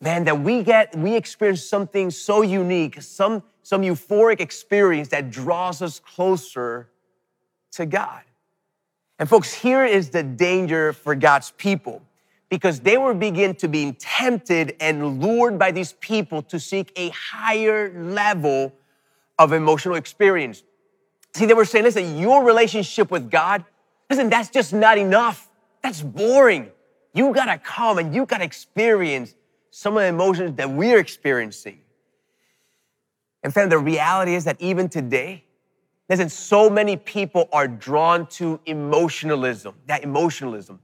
man, 0.00 0.24
that 0.24 0.40
we 0.40 0.62
get, 0.62 0.96
we 0.96 1.14
experience 1.14 1.62
something 1.62 2.10
so 2.10 2.42
unique, 2.42 3.02
some, 3.02 3.42
some 3.62 3.82
euphoric 3.82 4.40
experience 4.40 5.08
that 5.08 5.30
draws 5.30 5.82
us 5.82 5.98
closer 5.98 6.88
to 7.72 7.84
God. 7.84 8.22
And 9.20 9.28
folks, 9.28 9.52
here 9.52 9.84
is 9.84 10.08
the 10.08 10.22
danger 10.22 10.94
for 10.94 11.14
God's 11.14 11.50
people 11.58 12.00
because 12.48 12.80
they 12.80 12.96
were 12.96 13.12
begin 13.12 13.54
to 13.56 13.68
be 13.68 13.92
tempted 13.92 14.74
and 14.80 15.20
lured 15.20 15.58
by 15.58 15.72
these 15.72 15.92
people 15.92 16.40
to 16.44 16.58
seek 16.58 16.90
a 16.96 17.10
higher 17.10 17.92
level 18.02 18.72
of 19.38 19.52
emotional 19.52 19.96
experience. 19.96 20.62
See, 21.34 21.44
they 21.44 21.52
were 21.52 21.66
saying, 21.66 21.84
listen, 21.84 22.16
your 22.18 22.42
relationship 22.44 23.10
with 23.10 23.30
God, 23.30 23.62
listen, 24.08 24.30
that's 24.30 24.48
just 24.48 24.72
not 24.72 24.96
enough. 24.96 25.50
That's 25.82 26.00
boring. 26.00 26.70
You 27.12 27.34
gotta 27.34 27.58
come 27.58 27.98
and 27.98 28.14
you 28.14 28.24
gotta 28.24 28.44
experience 28.44 29.34
some 29.70 29.98
of 29.98 30.02
the 30.02 30.08
emotions 30.08 30.56
that 30.56 30.70
we're 30.70 30.98
experiencing. 30.98 31.82
And 33.42 33.52
friend, 33.52 33.70
the 33.70 33.78
reality 33.78 34.34
is 34.34 34.44
that 34.44 34.56
even 34.60 34.88
today, 34.88 35.44
listen, 36.10 36.28
so 36.28 36.68
many 36.68 36.96
people 36.96 37.48
are 37.52 37.68
drawn 37.68 38.26
to 38.26 38.60
emotionalism, 38.66 39.74
that 39.86 40.04
emotionalism. 40.04 40.80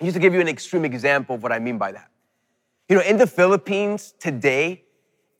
I 0.00 0.04
Just 0.04 0.14
to 0.14 0.20
give 0.20 0.34
you 0.34 0.40
an 0.40 0.48
extreme 0.48 0.84
example 0.84 1.34
of 1.34 1.42
what 1.42 1.50
I 1.50 1.58
mean 1.58 1.78
by 1.78 1.92
that. 1.92 2.10
You 2.88 2.96
know, 2.96 3.02
in 3.02 3.16
the 3.16 3.26
Philippines 3.26 4.14
today, 4.20 4.84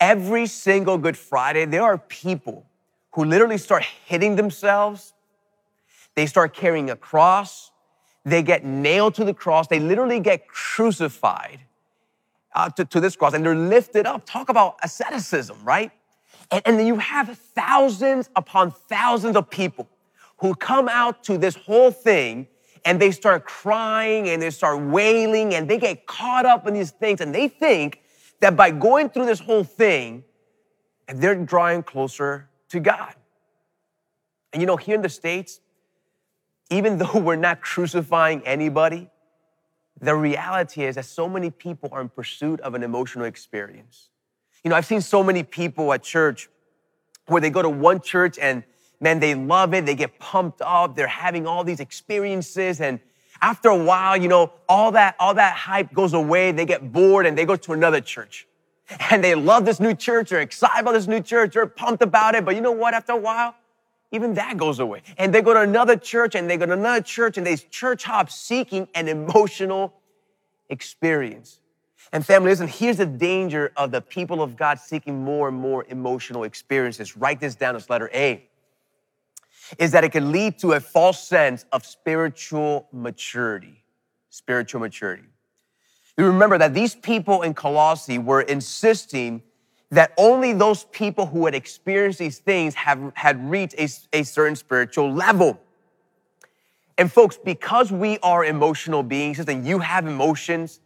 every 0.01 0.47
single 0.47 0.99
Good 0.99 1.17
Friday, 1.17 1.65
there 1.65 1.83
are 1.83 1.99
people 1.99 2.67
who 3.13 3.25
literally 3.25 3.59
start 3.59 3.85
hitting 4.07 4.37
themselves. 4.37 5.15
They 6.15 6.27
start 6.27 6.55
carrying 6.55 6.91
a 6.91 6.97
cross. 6.97 7.71
They 8.25 8.43
get 8.43 8.65
nailed 8.65 9.15
to 9.15 9.25
the 9.25 9.35
cross. 9.35 9.69
They 9.69 9.81
literally 9.81 10.21
get 10.21 10.49
crucified 10.49 11.61
uh, 12.55 12.69
to, 12.71 12.85
to, 12.85 13.01
this 13.01 13.17
cross 13.17 13.35
and 13.35 13.45
they're 13.45 13.55
lifted 13.55 14.07
up. 14.07 14.27
Talk 14.27 14.49
about 14.49 14.77
asceticism, 14.83 15.59
right? 15.65 15.93
And, 16.51 16.63
and 16.65 16.79
then 16.79 16.87
you 16.87 16.97
have 16.97 17.37
thousands 17.55 18.31
upon 18.37 18.71
thousands 18.71 19.37
of 19.37 19.51
people 19.51 19.89
who 20.39 20.55
come 20.55 20.89
out 20.89 21.25
to 21.25 21.39
this 21.39 21.57
whole 21.57 21.91
thing 21.91 22.47
and 22.85 23.01
they 23.01 23.11
start 23.11 23.45
crying 23.45 24.29
and 24.29 24.41
they 24.41 24.51
start 24.51 24.81
wailing 24.81 25.55
and 25.55 25.69
they 25.69 25.79
get 25.79 26.07
caught 26.07 26.47
up 26.47 26.67
in 26.67 26.75
these 26.75 26.91
things 26.91 27.21
and 27.21 27.35
they 27.35 27.49
think 27.49 28.01
that 28.41 28.57
by 28.57 28.71
going 28.71 29.11
through 29.11 29.27
this 29.27 29.41
whole 29.41 29.65
thing, 29.65 30.25
they're 31.13 31.35
drawing 31.35 31.83
closer 31.83 32.49
to 32.69 32.81
God. 32.81 33.15
And 34.53 34.63
you 34.63 34.67
know, 34.67 34.77
here 34.77 34.95
in 34.95 35.03
the 35.03 35.09
States, 35.09 35.61
even 36.71 36.99
though 36.99 37.19
we're 37.19 37.37
not 37.37 37.61
crucifying 37.61 38.43
anybody, 38.47 39.11
the 40.01 40.15
reality 40.15 40.85
is 40.85 40.95
that 40.95 41.07
so 41.07 41.29
many 41.29 41.51
people 41.51 41.89
are 41.93 42.01
in 42.01 42.09
pursuit 42.09 42.61
of 42.61 42.75
an 42.75 42.83
emotional 42.83 43.25
experience. 43.25 44.11
You 44.65 44.71
know, 44.71 44.77
I've 44.77 44.87
seen 44.87 45.01
so 45.01 45.23
many 45.23 45.43
people 45.43 45.93
at 45.93 46.03
church 46.03 46.49
where 47.27 47.41
they 47.41 47.51
go 47.51 47.63
to 47.63 47.69
one 47.69 48.01
church 48.01 48.39
and 48.39 48.65
man, 49.01 49.21
they 49.21 49.35
love 49.35 49.75
it, 49.75 49.87
they 49.87 49.95
get 49.95 50.19
pumped 50.19 50.61
up, 50.63 50.97
they're 50.97 51.07
having 51.07 51.47
all 51.47 51.65
these 51.65 51.81
experiences 51.81 52.81
and 52.81 53.01
after 53.41 53.69
a 53.69 53.77
while, 53.77 54.17
you 54.17 54.29
know, 54.29 54.53
all 54.69 54.93
that 54.93 55.15
all 55.21 55.35
that 55.35 55.55
hype 55.55 55.93
goes 55.93 56.13
away, 56.13 56.53
they 56.53 56.67
get 56.67 56.93
bored 56.93 57.27
and 57.27 57.39
they 57.39 57.45
go 57.45 57.57
to 57.57 57.73
another 57.73 58.01
church. 58.01 58.47
And 59.11 59.23
they 59.23 59.35
love 59.35 59.67
this 59.67 59.81
new 59.81 59.95
church, 59.95 60.31
they're 60.31 60.41
excited 60.41 60.81
about 60.81 60.93
this 60.93 61.07
new 61.07 61.21
church, 61.21 61.53
they're 61.53 61.67
pumped 61.67 62.03
about 62.03 62.35
it, 62.35 62.45
but 62.45 62.55
you 62.55 62.63
know 62.63 62.73
what? 62.73 62.95
After 62.95 63.13
a 63.13 63.17
while, 63.17 63.55
even 64.11 64.35
that 64.35 64.57
goes 64.57 64.81
away. 64.81 65.03
And 65.19 65.35
they 65.35 65.43
go 65.43 65.53
to 65.53 65.61
another 65.61 65.97
church 65.97 66.35
and 66.35 66.49
they 66.49 66.57
go 66.57 66.67
to 66.67 66.73
another 66.73 67.03
church 67.03 67.37
and 67.37 67.47
they 67.47 67.57
church 67.57 68.05
hop 68.05 68.31
seeking 68.31 68.89
an 68.95 69.09
emotional 69.09 69.93
experience. 70.71 71.61
And 72.13 72.25
family, 72.25 72.51
listen, 72.51 72.69
here's 72.69 72.97
the 72.97 73.07
danger 73.07 73.73
of 73.77 73.91
the 73.91 74.01
people 74.01 74.43
of 74.43 74.57
God 74.57 74.79
seeking 74.79 75.23
more 75.23 75.49
and 75.49 75.57
more 75.57 75.85
emotional 75.89 76.45
experiences. 76.45 77.17
Write 77.17 77.41
this 77.41 77.55
down 77.55 77.77
as 77.77 77.91
letter 77.91 78.11
A. 78.15 78.45
Is 79.79 79.93
that 79.93 80.05
it 80.05 80.13
can 80.13 80.33
lead 80.33 80.59
to 80.61 80.73
a 80.73 80.81
false 80.81 81.23
sense 81.23 81.67
of 81.73 81.85
spiritual 81.85 82.89
maturity. 82.93 83.85
Spiritual 84.31 84.81
maturity. 84.81 85.25
You 86.17 86.25
remember 86.27 86.57
that 86.59 86.73
these 86.73 86.95
people 86.95 87.43
in 87.43 87.53
Colossae 87.53 88.19
were 88.19 88.41
insisting 88.41 89.43
that 89.91 90.13
only 90.17 90.53
those 90.53 90.85
people 90.85 91.27
who 91.27 91.45
had 91.45 91.55
experienced 91.55 92.19
these 92.19 92.39
things 92.39 92.75
have 92.75 93.13
had 93.15 93.51
reached 93.51 93.75
a, 93.79 93.89
a 94.13 94.23
certain 94.23 94.57
spiritual 94.57 95.13
level. 95.13 95.61
And 96.97 97.11
folks, 97.11 97.39
because 97.43 97.93
we 97.93 98.19
are 98.19 98.45
emotional 98.45 99.03
beings, 99.03 99.39
and 99.39 99.67
you 99.67 99.79
have 99.79 100.07
emotions 100.07 100.81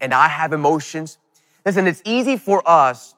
and 0.00 0.12
I 0.12 0.28
have 0.28 0.52
emotions, 0.52 1.18
listen, 1.64 1.86
it's 1.86 2.02
easy 2.04 2.36
for 2.36 2.62
us 2.68 3.14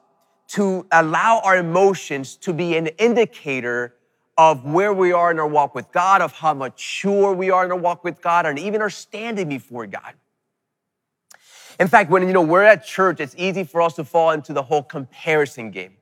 to 0.49 0.87
allow 0.93 1.41
our 1.41 1.57
emotions 1.57 2.37
to 2.37 2.53
be 2.53 2.77
an 2.77 2.87
indicator 2.99 3.95
of 4.39 4.65
where 4.65 4.93
we 4.93 5.13
are 5.13 5.31
in 5.31 5.39
our 5.41 5.47
walk 5.47 5.75
with 5.75 5.91
God, 5.93 6.21
of 6.21 6.33
how 6.33 6.55
mature 6.55 7.33
we 7.33 7.51
are 7.51 7.65
in 7.65 7.71
our 7.71 7.79
walk 7.79 8.05
with 8.05 8.21
God, 8.21 8.47
and 8.47 8.59
even 8.59 8.83
our 8.83 8.91
standing 8.91 9.49
before 9.49 9.87
God. 9.87 10.15
In 11.81 11.89
fact, 11.89 12.11
when 12.11 12.27
you 12.27 12.33
know 12.33 12.43
we're 12.43 12.63
at 12.63 12.85
church, 12.85 13.21
it's 13.21 13.35
easy 13.37 13.65
for 13.65 13.83
us 13.83 13.95
to 13.95 14.05
fall 14.05 14.31
into 14.31 14.53
the 14.53 14.63
whole 14.63 14.83
comparison 14.83 15.71
game. 15.71 15.97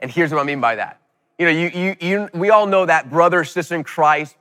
And 0.00 0.10
here's 0.10 0.32
what 0.32 0.40
I 0.40 0.44
mean 0.44 0.60
by 0.60 0.76
that. 0.76 1.00
You 1.38 1.46
know, 1.46 1.52
you, 1.52 1.68
you, 1.68 1.96
you, 2.00 2.28
we 2.32 2.50
all 2.50 2.66
know 2.66 2.86
that 2.86 3.10
brother, 3.10 3.44
sister 3.44 3.74
in 3.74 3.84
Christ 3.84 4.36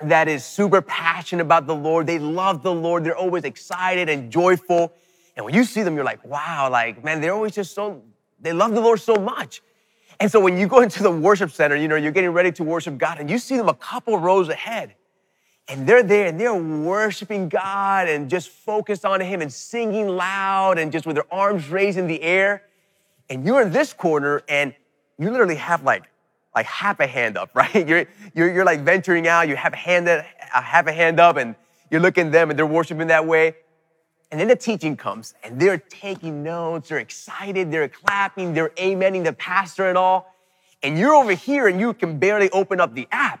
that 0.00 0.28
is 0.28 0.44
super 0.44 0.82
passionate 0.82 1.42
about 1.42 1.66
the 1.66 1.74
Lord. 1.74 2.06
They 2.06 2.18
love 2.18 2.62
the 2.62 2.72
Lord. 2.72 3.04
They're 3.04 3.16
always 3.16 3.44
excited 3.44 4.08
and 4.08 4.30
joyful. 4.30 4.92
And 5.36 5.44
when 5.44 5.54
you 5.54 5.64
see 5.64 5.82
them, 5.82 5.94
you're 5.94 6.04
like, 6.04 6.24
wow, 6.24 6.68
like, 6.70 7.02
man, 7.02 7.20
they're 7.20 7.32
always 7.32 7.54
just 7.54 7.74
so, 7.74 8.02
they 8.40 8.52
love 8.52 8.72
the 8.72 8.80
Lord 8.80 9.00
so 9.00 9.16
much. 9.16 9.62
And 10.20 10.30
so 10.30 10.40
when 10.40 10.56
you 10.58 10.66
go 10.66 10.80
into 10.82 11.02
the 11.02 11.10
worship 11.10 11.50
center, 11.50 11.76
you 11.76 11.88
know, 11.88 11.96
you're 11.96 12.12
getting 12.12 12.30
ready 12.30 12.52
to 12.52 12.64
worship 12.64 12.98
God 12.98 13.18
and 13.20 13.30
you 13.30 13.38
see 13.38 13.56
them 13.56 13.68
a 13.68 13.74
couple 13.74 14.18
rows 14.18 14.48
ahead 14.48 14.94
and 15.68 15.86
they're 15.86 16.02
there 16.02 16.26
and 16.26 16.38
they're 16.38 16.54
worshiping 16.54 17.48
God 17.48 18.08
and 18.08 18.30
just 18.30 18.50
focused 18.50 19.04
on 19.04 19.20
Him 19.20 19.42
and 19.42 19.52
singing 19.52 20.08
loud 20.08 20.78
and 20.78 20.92
just 20.92 21.06
with 21.06 21.16
their 21.16 21.32
arms 21.32 21.68
raised 21.68 21.98
in 21.98 22.06
the 22.06 22.22
air. 22.22 22.62
And 23.28 23.44
you're 23.44 23.62
in 23.62 23.72
this 23.72 23.92
corner 23.92 24.42
and 24.48 24.74
you 25.18 25.30
literally 25.30 25.56
have 25.56 25.82
like, 25.82 26.04
like 26.56 26.66
half 26.66 26.98
a 27.00 27.06
hand 27.06 27.36
up, 27.36 27.50
right? 27.54 27.86
You're, 27.86 28.06
you're, 28.34 28.52
you're 28.52 28.64
like 28.64 28.80
venturing 28.80 29.28
out, 29.28 29.48
you 29.48 29.54
have 29.54 29.74
a 29.74 29.76
hand, 29.76 30.08
uh, 30.08 30.22
have 30.50 30.88
a 30.88 30.92
hand 30.92 31.20
up 31.20 31.36
and 31.36 31.54
you're 31.90 32.00
looking 32.00 32.26
at 32.26 32.32
them 32.32 32.50
and 32.50 32.58
they're 32.58 32.66
worshiping 32.66 33.08
that 33.08 33.26
way. 33.26 33.54
And 34.32 34.40
then 34.40 34.48
the 34.48 34.56
teaching 34.56 34.96
comes 34.96 35.34
and 35.44 35.60
they're 35.60 35.78
taking 35.78 36.42
notes, 36.42 36.88
they're 36.88 36.98
excited, 36.98 37.70
they're 37.70 37.88
clapping, 37.88 38.54
they're 38.54 38.70
amening 38.70 39.22
the 39.22 39.32
pastor 39.32 39.88
and 39.88 39.96
all. 39.96 40.34
And 40.82 40.98
you're 40.98 41.14
over 41.14 41.32
here 41.32 41.68
and 41.68 41.78
you 41.78 41.94
can 41.94 42.18
barely 42.18 42.50
open 42.50 42.80
up 42.80 42.94
the 42.94 43.06
app. 43.12 43.40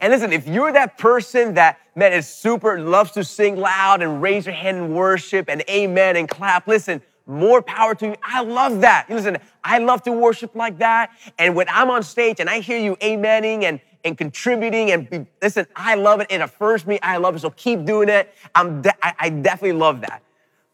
And 0.00 0.10
listen, 0.10 0.32
if 0.32 0.48
you're 0.48 0.72
that 0.72 0.96
person 0.96 1.54
that, 1.54 1.78
man, 1.94 2.14
is 2.14 2.26
super, 2.26 2.80
loves 2.80 3.12
to 3.12 3.24
sing 3.24 3.56
loud 3.56 4.02
and 4.02 4.22
raise 4.22 4.46
your 4.46 4.54
hand 4.54 4.78
in 4.78 4.94
worship 4.94 5.48
and 5.48 5.62
amen 5.68 6.16
and 6.16 6.28
clap, 6.28 6.66
listen, 6.66 7.02
more 7.26 7.62
power 7.62 7.94
to 7.94 8.06
you. 8.08 8.16
I 8.22 8.42
love 8.42 8.82
that. 8.82 9.08
Listen, 9.08 9.38
I 9.62 9.78
love 9.78 10.02
to 10.02 10.12
worship 10.12 10.54
like 10.54 10.78
that. 10.78 11.10
And 11.38 11.54
when 11.56 11.66
I'm 11.68 11.90
on 11.90 12.02
stage 12.02 12.40
and 12.40 12.50
I 12.50 12.60
hear 12.60 12.78
you 12.78 12.96
amening 12.96 13.64
and, 13.64 13.80
and 14.04 14.16
contributing 14.18 14.90
and 14.90 15.08
be, 15.08 15.26
listen, 15.40 15.66
I 15.74 15.94
love 15.94 16.20
it. 16.20 16.26
It 16.30 16.40
affirms 16.40 16.86
me. 16.86 16.98
I 17.02 17.16
love 17.16 17.36
it. 17.36 17.40
So 17.40 17.50
keep 17.50 17.84
doing 17.84 18.08
it. 18.08 18.32
I'm 18.54 18.82
de- 18.82 19.06
I, 19.06 19.14
I 19.18 19.28
definitely 19.30 19.78
love 19.78 20.02
that. 20.02 20.22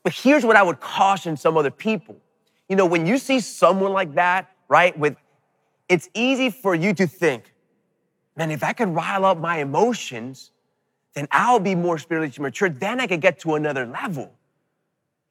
But 0.03 0.13
here's 0.13 0.45
what 0.45 0.57
I 0.57 0.63
would 0.63 0.81
caution 0.81 1.37
some 1.37 1.57
other 1.57 1.71
people. 1.71 2.17
You 2.69 2.77
know, 2.77 2.87
when 2.87 3.07
you 3.07 3.19
see 3.19 3.41
someone 3.41 3.93
like 3.93 4.15
that, 4.15 4.51
right, 4.69 4.97
with, 4.99 5.17
it's 5.89 6.09
easy 6.15 6.51
for 6.51 6.75
you 6.75 6.95
to 6.95 7.07
think, 7.07 7.53
man, 8.37 8.51
if 8.51 8.65
I 8.65 8.73
could 8.73 8.89
rile 8.89 9.25
up 9.25 9.39
my 9.39 9.59
emotions, 9.59 10.53
then 11.15 11.29
I'll 11.31 11.61
be 11.61 11.75
more 11.75 11.99
spiritually 11.99 12.49
mature. 12.49 12.69
Then 12.69 13.01
I 13.01 13.07
could 13.07 13.21
get 13.21 13.41
to 13.41 13.55
another 13.57 13.87
level. 13.87 14.33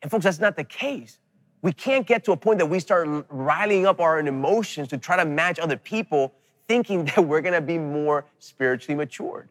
And 0.01 0.11
folks, 0.11 0.23
that's 0.23 0.39
not 0.39 0.55
the 0.55 0.63
case. 0.63 1.19
We 1.61 1.73
can't 1.73 2.07
get 2.07 2.23
to 2.25 2.31
a 2.31 2.37
point 2.37 2.59
that 2.59 2.67
we 2.67 2.79
start 2.79 3.25
riling 3.29 3.85
up 3.85 3.99
our 3.99 4.19
emotions 4.19 4.87
to 4.89 4.97
try 4.97 5.17
to 5.17 5.25
match 5.25 5.59
other 5.59 5.77
people, 5.77 6.33
thinking 6.67 7.05
that 7.15 7.19
we're 7.19 7.41
gonna 7.41 7.61
be 7.61 7.77
more 7.77 8.25
spiritually 8.39 8.95
matured. 8.95 9.49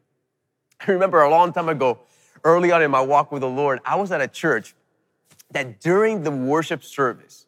I 0.81 0.93
remember 0.93 1.23
a 1.23 1.31
long 1.31 1.53
time 1.53 1.69
ago, 1.69 1.99
early 2.45 2.71
on 2.71 2.83
in 2.83 2.91
my 2.91 3.01
walk 3.01 3.33
with 3.33 3.43
the 3.43 3.49
Lord, 3.49 3.81
I 3.85 3.97
was 3.97 4.13
at 4.13 4.21
a 4.21 4.29
church 4.29 4.75
that 5.51 5.81
during 5.81 6.23
the 6.23 6.31
worship 6.31 6.85
service, 6.85 7.47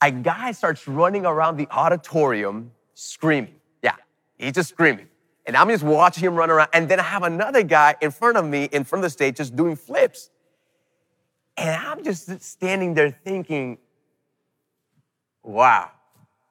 a 0.00 0.10
guy 0.10 0.52
starts 0.52 0.86
running 0.86 1.24
around 1.26 1.56
the 1.56 1.66
auditorium 1.70 2.70
screaming. 2.94 3.54
Yeah, 3.82 3.96
he's 4.36 4.52
just 4.52 4.68
screaming. 4.68 5.08
And 5.46 5.56
I'm 5.56 5.68
just 5.68 5.84
watching 5.84 6.24
him 6.24 6.34
run 6.34 6.50
around. 6.50 6.68
And 6.72 6.88
then 6.88 7.00
I 7.00 7.02
have 7.02 7.22
another 7.22 7.62
guy 7.62 7.96
in 8.00 8.10
front 8.10 8.36
of 8.36 8.46
me, 8.46 8.64
in 8.64 8.84
front 8.84 9.04
of 9.04 9.10
the 9.10 9.10
stage, 9.10 9.36
just 9.36 9.56
doing 9.56 9.76
flips. 9.76 10.30
And 11.56 11.70
I'm 11.70 12.02
just 12.02 12.40
standing 12.40 12.94
there 12.94 13.10
thinking, 13.10 13.78
wow, 15.42 15.90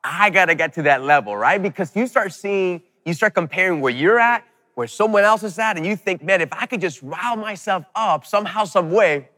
I 0.03 0.29
gotta 0.29 0.55
get 0.55 0.73
to 0.73 0.83
that 0.83 1.03
level, 1.03 1.35
right? 1.35 1.61
Because 1.61 1.95
you 1.95 2.07
start 2.07 2.33
seeing, 2.33 2.81
you 3.05 3.13
start 3.13 3.33
comparing 3.33 3.81
where 3.81 3.93
you're 3.93 4.19
at, 4.19 4.45
where 4.75 4.87
someone 4.87 5.23
else 5.23 5.43
is 5.43 5.59
at, 5.59 5.77
and 5.77 5.85
you 5.85 5.95
think, 5.95 6.23
man, 6.23 6.41
if 6.41 6.49
I 6.51 6.65
could 6.65 6.81
just 6.81 7.01
rile 7.03 7.35
myself 7.35 7.85
up 7.95 8.25
somehow, 8.25 8.65
some 8.65 8.91
way, 8.91 9.29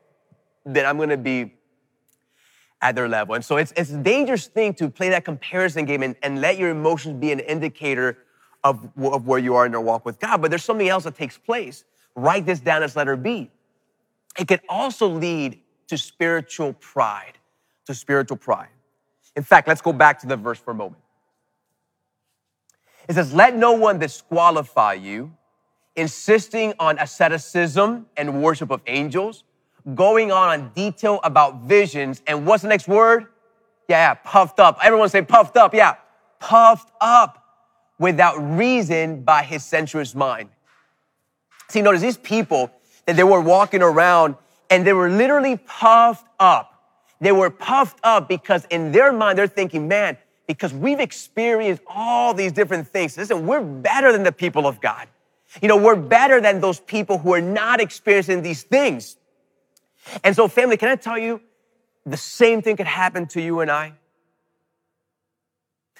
then 0.65 0.85
I'm 0.85 0.97
gonna 0.97 1.17
be 1.17 1.53
at 2.81 2.95
their 2.95 3.09
level. 3.09 3.35
And 3.35 3.43
so 3.43 3.57
it's, 3.57 3.73
it's 3.75 3.91
a 3.91 3.97
dangerous 3.97 4.47
thing 4.47 4.73
to 4.75 4.89
play 4.89 5.09
that 5.09 5.25
comparison 5.25 5.85
game 5.85 6.03
and, 6.03 6.15
and 6.21 6.41
let 6.41 6.57
your 6.57 6.69
emotions 6.69 7.19
be 7.19 7.31
an 7.31 7.39
indicator 7.39 8.19
of, 8.63 8.89
of 8.97 9.25
where 9.27 9.39
you 9.39 9.55
are 9.55 9.65
in 9.65 9.71
your 9.71 9.81
walk 9.81 10.05
with 10.05 10.19
God. 10.19 10.41
But 10.41 10.51
there's 10.51 10.63
something 10.63 10.87
else 10.87 11.05
that 11.05 11.15
takes 11.15 11.37
place. 11.37 11.83
Write 12.15 12.45
this 12.45 12.59
down 12.59 12.83
as 12.83 12.95
letter 12.95 13.15
B. 13.15 13.51
It 14.37 14.47
can 14.47 14.59
also 14.67 15.07
lead 15.07 15.59
to 15.87 15.97
spiritual 15.97 16.73
pride, 16.73 17.33
to 17.85 17.93
spiritual 17.93 18.37
pride. 18.37 18.69
In 19.35 19.43
fact, 19.43 19.67
let's 19.67 19.81
go 19.81 19.93
back 19.93 20.19
to 20.19 20.27
the 20.27 20.37
verse 20.37 20.59
for 20.59 20.71
a 20.71 20.75
moment. 20.75 21.01
It 23.07 23.13
says, 23.13 23.33
Let 23.33 23.55
no 23.55 23.73
one 23.73 23.99
disqualify 23.99 24.93
you, 24.93 25.31
insisting 25.95 26.73
on 26.79 26.97
asceticism 26.99 28.07
and 28.17 28.41
worship 28.41 28.71
of 28.71 28.81
angels, 28.87 29.43
going 29.93 30.31
on 30.31 30.59
in 30.59 30.69
detail 30.69 31.19
about 31.23 31.61
visions. 31.61 32.21
And 32.27 32.45
what's 32.45 32.63
the 32.63 32.69
next 32.69 32.87
word? 32.87 33.27
Yeah, 33.87 34.09
yeah, 34.09 34.13
puffed 34.15 34.59
up. 34.59 34.79
Everyone 34.83 35.09
say 35.09 35.21
puffed 35.21 35.57
up. 35.57 35.73
Yeah, 35.73 35.95
puffed 36.39 36.91
up 36.99 37.43
without 37.99 38.35
reason 38.57 39.23
by 39.23 39.43
his 39.43 39.63
sensuous 39.63 40.15
mind. 40.15 40.49
See, 41.69 41.81
notice 41.81 42.01
these 42.01 42.17
people 42.17 42.71
that 43.05 43.15
they 43.15 43.23
were 43.23 43.41
walking 43.41 43.81
around 43.81 44.35
and 44.69 44.85
they 44.85 44.93
were 44.93 45.09
literally 45.09 45.57
puffed 45.57 46.27
up. 46.39 46.71
They 47.21 47.31
were 47.31 47.49
puffed 47.49 47.99
up 48.03 48.27
because 48.27 48.65
in 48.65 48.91
their 48.91 49.13
mind, 49.13 49.37
they're 49.37 49.47
thinking, 49.47 49.87
man, 49.87 50.17
because 50.47 50.73
we've 50.73 50.99
experienced 50.99 51.81
all 51.87 52.33
these 52.33 52.51
different 52.51 52.87
things. 52.87 53.17
Listen, 53.17 53.47
we're 53.47 53.63
better 53.63 54.11
than 54.11 54.23
the 54.23 54.31
people 54.31 54.67
of 54.67 54.81
God. 54.81 55.07
You 55.61 55.67
know, 55.67 55.77
we're 55.77 55.95
better 55.95 56.41
than 56.41 56.59
those 56.59 56.79
people 56.79 57.17
who 57.17 57.33
are 57.33 57.41
not 57.41 57.79
experiencing 57.79 58.41
these 58.41 58.63
things. 58.63 59.15
And 60.23 60.35
so, 60.35 60.47
family, 60.47 60.77
can 60.77 60.89
I 60.89 60.95
tell 60.95 61.17
you, 61.17 61.41
the 62.05 62.17
same 62.17 62.61
thing 62.61 62.77
could 62.77 62.85
happen 62.85 63.25
to 63.27 63.41
you 63.41 63.61
and 63.61 63.71
I. 63.71 63.93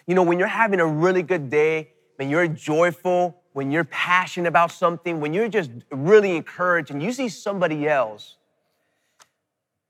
You 0.06 0.14
know, 0.14 0.24
when 0.24 0.38
you're 0.38 0.48
having 0.48 0.80
a 0.80 0.86
really 0.86 1.24
good 1.24 1.50
day, 1.50 1.90
when 2.18 2.30
you're 2.30 2.48
joyful, 2.48 3.42
when 3.56 3.72
you're 3.72 3.86
passionate 3.86 4.50
about 4.50 4.70
something, 4.70 5.22
when 5.22 5.34
you're 5.34 5.48
just 5.48 5.72
really 5.90 6.36
encouraged, 6.36 6.92
and 6.92 7.02
you 7.02 7.14
see 7.14 7.30
somebody 7.30 7.88
else 7.88 8.36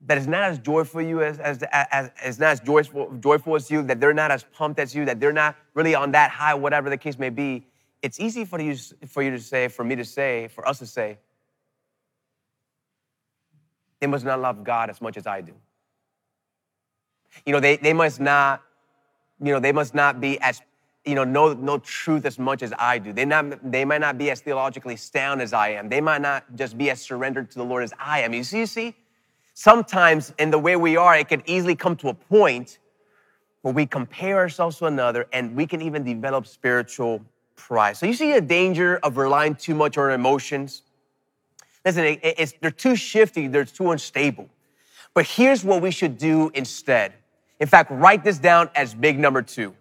that 0.02 0.16
is 0.16 0.28
not 0.28 0.44
as 0.44 0.60
joyful 0.60 1.02
you 1.02 1.20
as, 1.20 1.40
as, 1.40 1.64
as, 1.72 2.12
as 2.22 2.38
not 2.38 2.50
as 2.52 2.60
joyful, 2.60 3.12
joyful 3.18 3.56
as 3.56 3.68
you, 3.68 3.82
that 3.82 3.98
they're 3.98 4.14
not 4.14 4.30
as 4.30 4.44
pumped 4.44 4.78
as 4.78 4.94
you, 4.94 5.04
that 5.04 5.18
they're 5.18 5.32
not 5.32 5.56
really 5.74 5.96
on 5.96 6.12
that 6.12 6.30
high, 6.30 6.54
whatever 6.54 6.88
the 6.88 6.96
case 6.96 7.18
may 7.18 7.28
be, 7.28 7.66
it's 8.02 8.20
easy 8.20 8.44
for 8.44 8.60
you, 8.60 8.76
for 9.08 9.20
you 9.20 9.32
to 9.32 9.40
say, 9.40 9.66
for 9.66 9.82
me 9.82 9.96
to 9.96 10.04
say, 10.04 10.46
for 10.46 10.66
us 10.68 10.78
to 10.78 10.86
say, 10.86 11.18
they 13.98 14.06
must 14.06 14.24
not 14.24 14.40
love 14.40 14.62
God 14.62 14.90
as 14.90 15.00
much 15.00 15.16
as 15.16 15.26
I 15.26 15.40
do. 15.40 15.54
You 17.44 17.52
know, 17.52 17.58
they, 17.58 17.78
they 17.78 17.92
must 17.92 18.20
not, 18.20 18.62
you 19.42 19.52
know, 19.52 19.58
they 19.58 19.72
must 19.72 19.92
not 19.92 20.20
be 20.20 20.38
as, 20.38 20.62
you 21.06 21.14
know, 21.14 21.24
know, 21.24 21.52
know 21.52 21.78
truth 21.78 22.26
as 22.26 22.38
much 22.38 22.62
as 22.62 22.72
I 22.78 22.98
do. 22.98 23.12
They, 23.12 23.24
not, 23.24 23.70
they 23.70 23.84
might 23.84 24.00
not 24.00 24.18
be 24.18 24.30
as 24.30 24.40
theologically 24.40 24.96
sound 24.96 25.40
as 25.40 25.52
I 25.52 25.68
am. 25.68 25.88
They 25.88 26.00
might 26.00 26.20
not 26.20 26.44
just 26.56 26.76
be 26.76 26.90
as 26.90 27.00
surrendered 27.00 27.50
to 27.52 27.58
the 27.58 27.64
Lord 27.64 27.84
as 27.84 27.94
I 27.98 28.20
am. 28.20 28.34
You 28.34 28.42
see, 28.42 28.58
you 28.58 28.66
see? 28.66 28.94
Sometimes 29.54 30.34
in 30.38 30.50
the 30.50 30.58
way 30.58 30.76
we 30.76 30.96
are, 30.96 31.16
it 31.16 31.28
can 31.28 31.42
easily 31.46 31.76
come 31.76 31.96
to 31.96 32.08
a 32.08 32.14
point 32.14 32.78
where 33.62 33.72
we 33.72 33.86
compare 33.86 34.36
ourselves 34.36 34.78
to 34.78 34.86
another 34.86 35.26
and 35.32 35.54
we 35.54 35.66
can 35.66 35.80
even 35.80 36.02
develop 36.04 36.46
spiritual 36.46 37.22
pride. 37.54 37.96
So 37.96 38.06
you 38.06 38.12
see 38.12 38.32
the 38.32 38.40
danger 38.40 38.98
of 39.02 39.16
relying 39.16 39.54
too 39.54 39.74
much 39.74 39.96
on 39.96 40.10
emotions? 40.10 40.82
Listen, 41.84 42.18
it, 42.20 42.54
they're 42.60 42.70
too 42.70 42.96
shifty, 42.96 43.46
they're 43.46 43.64
too 43.64 43.92
unstable. 43.92 44.48
But 45.14 45.26
here's 45.26 45.64
what 45.64 45.80
we 45.80 45.92
should 45.92 46.18
do 46.18 46.50
instead. 46.52 47.14
In 47.60 47.68
fact, 47.68 47.90
write 47.90 48.24
this 48.24 48.38
down 48.38 48.68
as 48.74 48.92
big 48.92 49.18
number 49.18 49.40
two. 49.40 49.74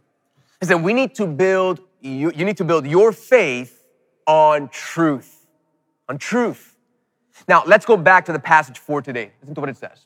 Listen, 0.61 0.83
we 0.83 0.93
need 0.93 1.15
to 1.15 1.27
build, 1.27 1.81
you, 2.01 2.31
you 2.35 2.45
need 2.45 2.57
to 2.57 2.63
build 2.63 2.85
your 2.87 3.11
faith 3.11 3.83
on 4.25 4.69
truth. 4.69 5.47
On 6.09 6.17
truth. 6.17 6.75
Now, 7.47 7.63
let's 7.65 7.85
go 7.85 7.97
back 7.97 8.25
to 8.25 8.33
the 8.33 8.39
passage 8.39 8.79
for 8.79 9.01
today. 9.01 9.31
Listen 9.41 9.55
to 9.55 9.61
what 9.61 9.69
it 9.69 9.77
says. 9.77 10.05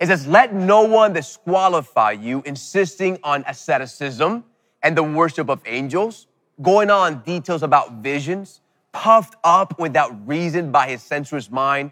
It 0.00 0.06
says, 0.06 0.26
Let 0.26 0.54
no 0.54 0.82
one 0.82 1.12
disqualify 1.12 2.12
you, 2.12 2.42
insisting 2.44 3.18
on 3.22 3.44
asceticism 3.46 4.44
and 4.82 4.96
the 4.96 5.02
worship 5.02 5.48
of 5.48 5.62
angels, 5.66 6.26
going 6.60 6.90
on 6.90 7.22
details 7.22 7.62
about 7.62 7.94
visions 7.94 8.60
puffed 8.92 9.34
up 9.44 9.78
without 9.78 10.26
reason 10.26 10.70
by 10.70 10.88
his 10.88 11.02
sensuous 11.02 11.50
mind. 11.50 11.90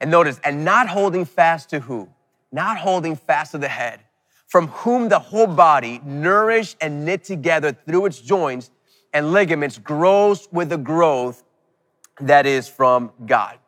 And 0.00 0.10
notice, 0.10 0.40
and 0.44 0.64
not 0.64 0.88
holding 0.88 1.24
fast 1.24 1.70
to 1.70 1.80
who? 1.80 2.08
Not 2.52 2.78
holding 2.78 3.16
fast 3.16 3.52
to 3.52 3.58
the 3.58 3.68
head, 3.68 4.00
from 4.46 4.68
whom 4.68 5.08
the 5.08 5.18
whole 5.18 5.46
body, 5.46 6.00
nourished 6.04 6.76
and 6.80 7.04
knit 7.04 7.24
together 7.24 7.76
through 7.86 8.06
its 8.06 8.20
joints 8.20 8.70
and 9.12 9.32
ligaments, 9.32 9.78
grows 9.78 10.48
with 10.52 10.68
the 10.68 10.78
growth 10.78 11.42
that 12.20 12.46
is 12.46 12.68
from 12.68 13.12
God. 13.26 13.58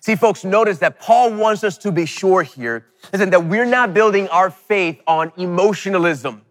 See, 0.00 0.16
folks, 0.16 0.44
notice 0.44 0.78
that 0.78 1.00
Paul 1.00 1.34
wants 1.34 1.64
us 1.64 1.76
to 1.78 1.92
be 1.92 2.06
sure 2.06 2.42
here, 2.42 2.86
listen, 3.12 3.30
that 3.30 3.44
we're 3.44 3.66
not 3.66 3.92
building 3.92 4.28
our 4.28 4.50
faith 4.50 5.00
on 5.06 5.32
emotionalism, 5.36 6.42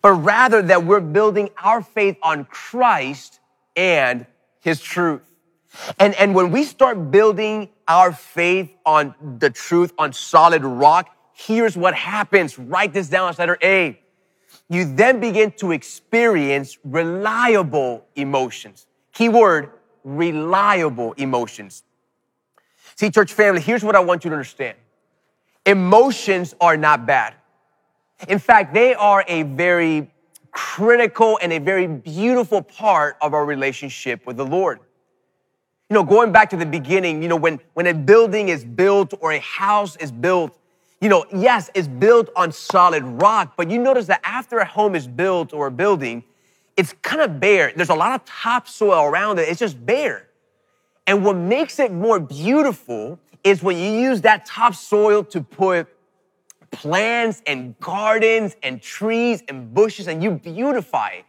but 0.00 0.12
rather 0.12 0.62
that 0.62 0.84
we're 0.84 1.00
building 1.00 1.50
our 1.62 1.82
faith 1.82 2.16
on 2.22 2.44
Christ 2.44 3.40
and 3.76 4.26
his 4.60 4.80
truth. 4.80 5.22
And, 5.98 6.14
and 6.14 6.34
when 6.34 6.50
we 6.50 6.64
start 6.64 7.10
building 7.10 7.70
our 7.88 8.12
faith 8.12 8.70
on 8.86 9.14
the 9.38 9.50
truth, 9.50 9.92
on 9.98 10.12
solid 10.12 10.64
rock, 10.64 11.14
here's 11.46 11.76
what 11.76 11.94
happens. 11.94 12.58
Write 12.58 12.92
this 12.92 13.08
down 13.08 13.28
as 13.28 13.38
letter 13.38 13.58
A. 13.62 13.98
You 14.68 14.84
then 14.84 15.20
begin 15.20 15.52
to 15.52 15.72
experience 15.72 16.78
reliable 16.84 18.06
emotions. 18.16 18.86
Keyword, 19.12 19.70
reliable 20.04 21.12
emotions. 21.14 21.82
See, 22.96 23.10
church 23.10 23.32
family, 23.32 23.60
here's 23.60 23.84
what 23.84 23.96
I 23.96 24.00
want 24.00 24.24
you 24.24 24.30
to 24.30 24.36
understand. 24.36 24.76
Emotions 25.66 26.54
are 26.60 26.76
not 26.76 27.06
bad. 27.06 27.34
In 28.28 28.38
fact, 28.38 28.74
they 28.74 28.94
are 28.94 29.24
a 29.26 29.42
very 29.42 30.10
critical 30.52 31.38
and 31.42 31.52
a 31.52 31.58
very 31.58 31.86
beautiful 31.86 32.62
part 32.62 33.16
of 33.20 33.34
our 33.34 33.44
relationship 33.44 34.26
with 34.26 34.36
the 34.36 34.46
Lord. 34.46 34.80
You 35.90 35.94
know, 35.94 36.04
going 36.04 36.32
back 36.32 36.50
to 36.50 36.56
the 36.56 36.66
beginning, 36.66 37.22
you 37.22 37.28
know, 37.28 37.36
when, 37.36 37.60
when 37.74 37.86
a 37.86 37.94
building 37.94 38.48
is 38.48 38.64
built 38.64 39.14
or 39.20 39.32
a 39.32 39.40
house 39.40 39.96
is 39.96 40.10
built, 40.10 40.56
you 41.02 41.08
know, 41.08 41.26
yes, 41.34 41.68
it's 41.74 41.88
built 41.88 42.30
on 42.36 42.52
solid 42.52 43.02
rock, 43.02 43.54
but 43.56 43.68
you 43.68 43.80
notice 43.80 44.06
that 44.06 44.20
after 44.22 44.58
a 44.58 44.64
home 44.64 44.94
is 44.94 45.08
built 45.08 45.52
or 45.52 45.66
a 45.66 45.70
building, 45.70 46.22
it's 46.76 46.94
kind 47.02 47.20
of 47.20 47.40
bare. 47.40 47.72
There's 47.74 47.88
a 47.88 47.94
lot 47.94 48.14
of 48.14 48.24
topsoil 48.24 49.06
around 49.06 49.40
it. 49.40 49.48
It's 49.48 49.58
just 49.58 49.84
bare. 49.84 50.28
And 51.08 51.24
what 51.24 51.34
makes 51.34 51.80
it 51.80 51.90
more 51.90 52.20
beautiful 52.20 53.18
is 53.42 53.64
when 53.64 53.78
you 53.78 53.90
use 53.90 54.20
that 54.20 54.46
topsoil 54.46 55.24
to 55.24 55.40
put 55.40 55.88
plants 56.70 57.42
and 57.48 57.76
gardens 57.80 58.56
and 58.62 58.80
trees 58.80 59.42
and 59.48 59.74
bushes 59.74 60.06
and 60.06 60.22
you 60.22 60.30
beautify 60.30 61.08
it. 61.08 61.24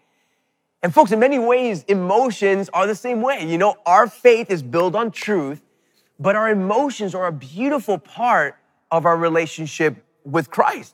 And 0.84 0.94
folks, 0.94 1.12
in 1.12 1.20
many 1.20 1.40
ways, 1.40 1.84
emotions 1.88 2.70
are 2.76 2.86
the 2.86 2.94
same 2.94 3.22
way. 3.22 3.44
You 3.44 3.58
know, 3.58 3.78
our 3.88 4.06
faith 4.06 4.52
is 4.52 4.62
built 4.62 4.94
on 4.94 5.10
truth, 5.10 5.64
but 6.20 6.36
our 6.36 6.52
emotions 6.52 7.16
are 7.16 7.26
a 7.26 7.32
beautiful 7.32 7.98
part 7.98 8.56
of 8.94 9.08
our 9.08 9.18
relationship 9.18 10.06
with 10.24 10.52
Christ. 10.52 10.94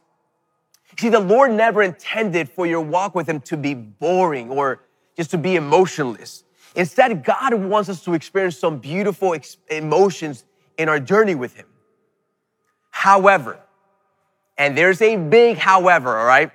See, 0.97 1.09
the 1.09 1.19
Lord 1.19 1.51
never 1.51 1.83
intended 1.83 2.49
for 2.49 2.65
your 2.65 2.79
walk 2.79 3.13
with 3.13 3.27
Him 3.27 3.41
to 3.41 3.57
be 3.57 3.73
boring 3.73 4.49
or 4.49 4.81
just 5.17 5.31
to 5.31 5.37
be 5.37 5.57
emotionless. 5.57 6.45
Instead, 6.75 7.25
God 7.25 7.53
wants 7.53 7.89
us 7.89 8.01
to 8.05 8.13
experience 8.13 8.57
some 8.57 8.79
beautiful 8.79 9.33
ex- 9.33 9.57
emotions 9.69 10.45
in 10.77 10.87
our 10.87 10.99
journey 10.99 11.35
with 11.35 11.55
Him. 11.57 11.65
However, 12.89 13.59
and 14.57 14.77
there's 14.77 15.01
a 15.01 15.17
big 15.17 15.57
however, 15.57 16.17
all 16.17 16.25
right? 16.25 16.51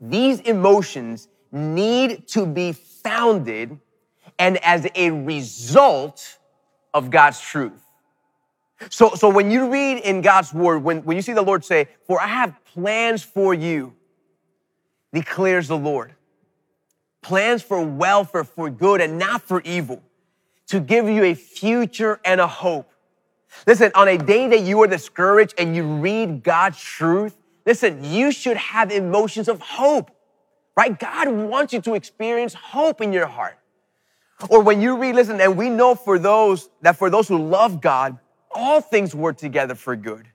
These 0.00 0.40
emotions 0.40 1.26
need 1.50 2.28
to 2.28 2.46
be 2.46 2.72
founded 2.72 3.80
and 4.38 4.58
as 4.58 4.86
a 4.94 5.10
result 5.10 6.38
of 6.94 7.10
God's 7.10 7.40
truth. 7.40 7.85
So, 8.90 9.14
so 9.14 9.28
when 9.28 9.50
you 9.50 9.70
read 9.70 9.98
in 9.98 10.20
God's 10.20 10.52
word, 10.52 10.82
when, 10.82 11.02
when 11.04 11.16
you 11.16 11.22
see 11.22 11.32
the 11.32 11.42
Lord 11.42 11.64
say, 11.64 11.88
For 12.06 12.20
I 12.20 12.26
have 12.26 12.54
plans 12.64 13.22
for 13.22 13.54
you, 13.54 13.94
declares 15.12 15.68
the 15.68 15.78
Lord. 15.78 16.14
Plans 17.22 17.62
for 17.62 17.84
welfare, 17.84 18.44
for 18.44 18.70
good, 18.70 19.00
and 19.00 19.18
not 19.18 19.42
for 19.42 19.60
evil, 19.62 20.02
to 20.68 20.78
give 20.78 21.08
you 21.08 21.24
a 21.24 21.34
future 21.34 22.20
and 22.24 22.40
a 22.40 22.46
hope. 22.46 22.90
Listen, 23.66 23.90
on 23.94 24.08
a 24.08 24.18
day 24.18 24.48
that 24.48 24.60
you 24.60 24.82
are 24.82 24.86
discouraged 24.86 25.54
and 25.58 25.74
you 25.74 25.84
read 25.84 26.42
God's 26.42 26.78
truth, 26.78 27.36
listen, 27.64 28.04
you 28.04 28.30
should 28.30 28.56
have 28.56 28.92
emotions 28.92 29.48
of 29.48 29.60
hope, 29.60 30.10
right? 30.76 30.98
God 30.98 31.28
wants 31.28 31.72
you 31.72 31.80
to 31.82 31.94
experience 31.94 32.52
hope 32.54 33.00
in 33.00 33.12
your 33.12 33.26
heart. 33.26 33.58
Or 34.50 34.60
when 34.60 34.82
you 34.82 34.98
read, 34.98 35.14
listen, 35.14 35.40
and 35.40 35.56
we 35.56 35.70
know 35.70 35.94
for 35.94 36.18
those 36.18 36.68
that 36.82 36.96
for 36.96 37.08
those 37.08 37.26
who 37.26 37.38
love 37.38 37.80
God, 37.80 38.18
all 38.56 38.80
things 38.80 39.14
work 39.14 39.36
together 39.36 39.74
for 39.74 39.94
good 39.94 40.26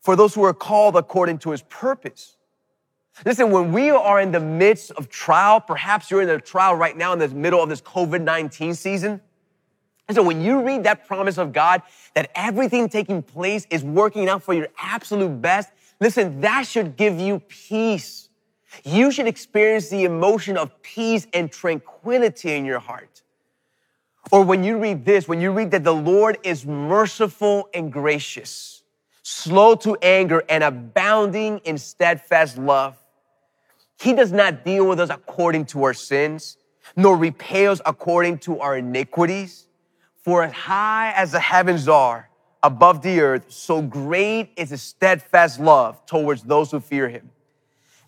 for 0.00 0.16
those 0.16 0.34
who 0.34 0.42
are 0.42 0.54
called 0.54 0.96
according 0.96 1.38
to 1.38 1.50
his 1.50 1.62
purpose. 1.62 2.36
Listen, 3.24 3.50
when 3.50 3.72
we 3.72 3.90
are 3.90 4.20
in 4.20 4.30
the 4.30 4.40
midst 4.40 4.92
of 4.92 5.08
trial, 5.08 5.60
perhaps 5.60 6.10
you're 6.10 6.22
in 6.22 6.30
a 6.30 6.40
trial 6.40 6.74
right 6.76 6.96
now 6.96 7.12
in 7.12 7.18
the 7.18 7.28
middle 7.28 7.62
of 7.62 7.68
this 7.68 7.80
COVID 7.80 8.22
19 8.22 8.74
season. 8.74 9.20
And 10.08 10.14
so 10.14 10.22
when 10.22 10.40
you 10.40 10.62
read 10.62 10.84
that 10.84 11.06
promise 11.06 11.36
of 11.36 11.52
God 11.52 11.82
that 12.14 12.30
everything 12.34 12.88
taking 12.88 13.22
place 13.22 13.66
is 13.70 13.84
working 13.84 14.28
out 14.28 14.42
for 14.42 14.54
your 14.54 14.68
absolute 14.78 15.40
best, 15.42 15.70
listen, 16.00 16.40
that 16.40 16.66
should 16.66 16.96
give 16.96 17.20
you 17.20 17.40
peace. 17.40 18.30
You 18.84 19.10
should 19.10 19.26
experience 19.26 19.88
the 19.88 20.04
emotion 20.04 20.56
of 20.56 20.80
peace 20.82 21.26
and 21.34 21.52
tranquility 21.52 22.54
in 22.54 22.64
your 22.64 22.78
heart. 22.78 23.17
Or 24.30 24.42
when 24.42 24.62
you 24.62 24.78
read 24.78 25.04
this, 25.04 25.26
when 25.26 25.40
you 25.40 25.52
read 25.52 25.70
that 25.70 25.84
the 25.84 25.94
Lord 25.94 26.38
is 26.42 26.66
merciful 26.66 27.68
and 27.72 27.92
gracious, 27.92 28.82
slow 29.22 29.74
to 29.76 29.96
anger 30.02 30.44
and 30.48 30.62
abounding 30.62 31.58
in 31.64 31.78
steadfast 31.78 32.58
love. 32.58 32.96
He 34.00 34.12
does 34.12 34.32
not 34.32 34.64
deal 34.64 34.86
with 34.86 35.00
us 35.00 35.10
according 35.10 35.66
to 35.66 35.84
our 35.84 35.94
sins, 35.94 36.56
nor 36.96 37.16
repay 37.16 37.66
us 37.66 37.80
according 37.84 38.38
to 38.38 38.60
our 38.60 38.76
iniquities. 38.76 39.66
For 40.22 40.42
as 40.42 40.52
high 40.52 41.12
as 41.16 41.32
the 41.32 41.40
heavens 41.40 41.88
are 41.88 42.28
above 42.62 43.02
the 43.02 43.20
earth, 43.20 43.46
so 43.48 43.80
great 43.80 44.50
is 44.56 44.70
his 44.70 44.82
steadfast 44.82 45.58
love 45.58 46.04
towards 46.06 46.42
those 46.42 46.70
who 46.70 46.80
fear 46.80 47.08
him. 47.08 47.30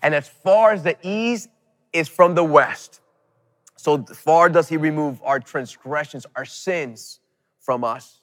And 0.02 0.14
as 0.14 0.28
far 0.28 0.72
as 0.72 0.82
the 0.82 0.96
east 1.02 1.48
is 1.92 2.08
from 2.08 2.34
the 2.34 2.44
west, 2.44 3.00
so 3.80 4.02
far 4.02 4.50
does 4.50 4.68
he 4.68 4.76
remove 4.76 5.22
our 5.22 5.40
transgressions, 5.40 6.26
our 6.36 6.44
sins 6.44 7.18
from 7.60 7.82
us. 7.82 8.20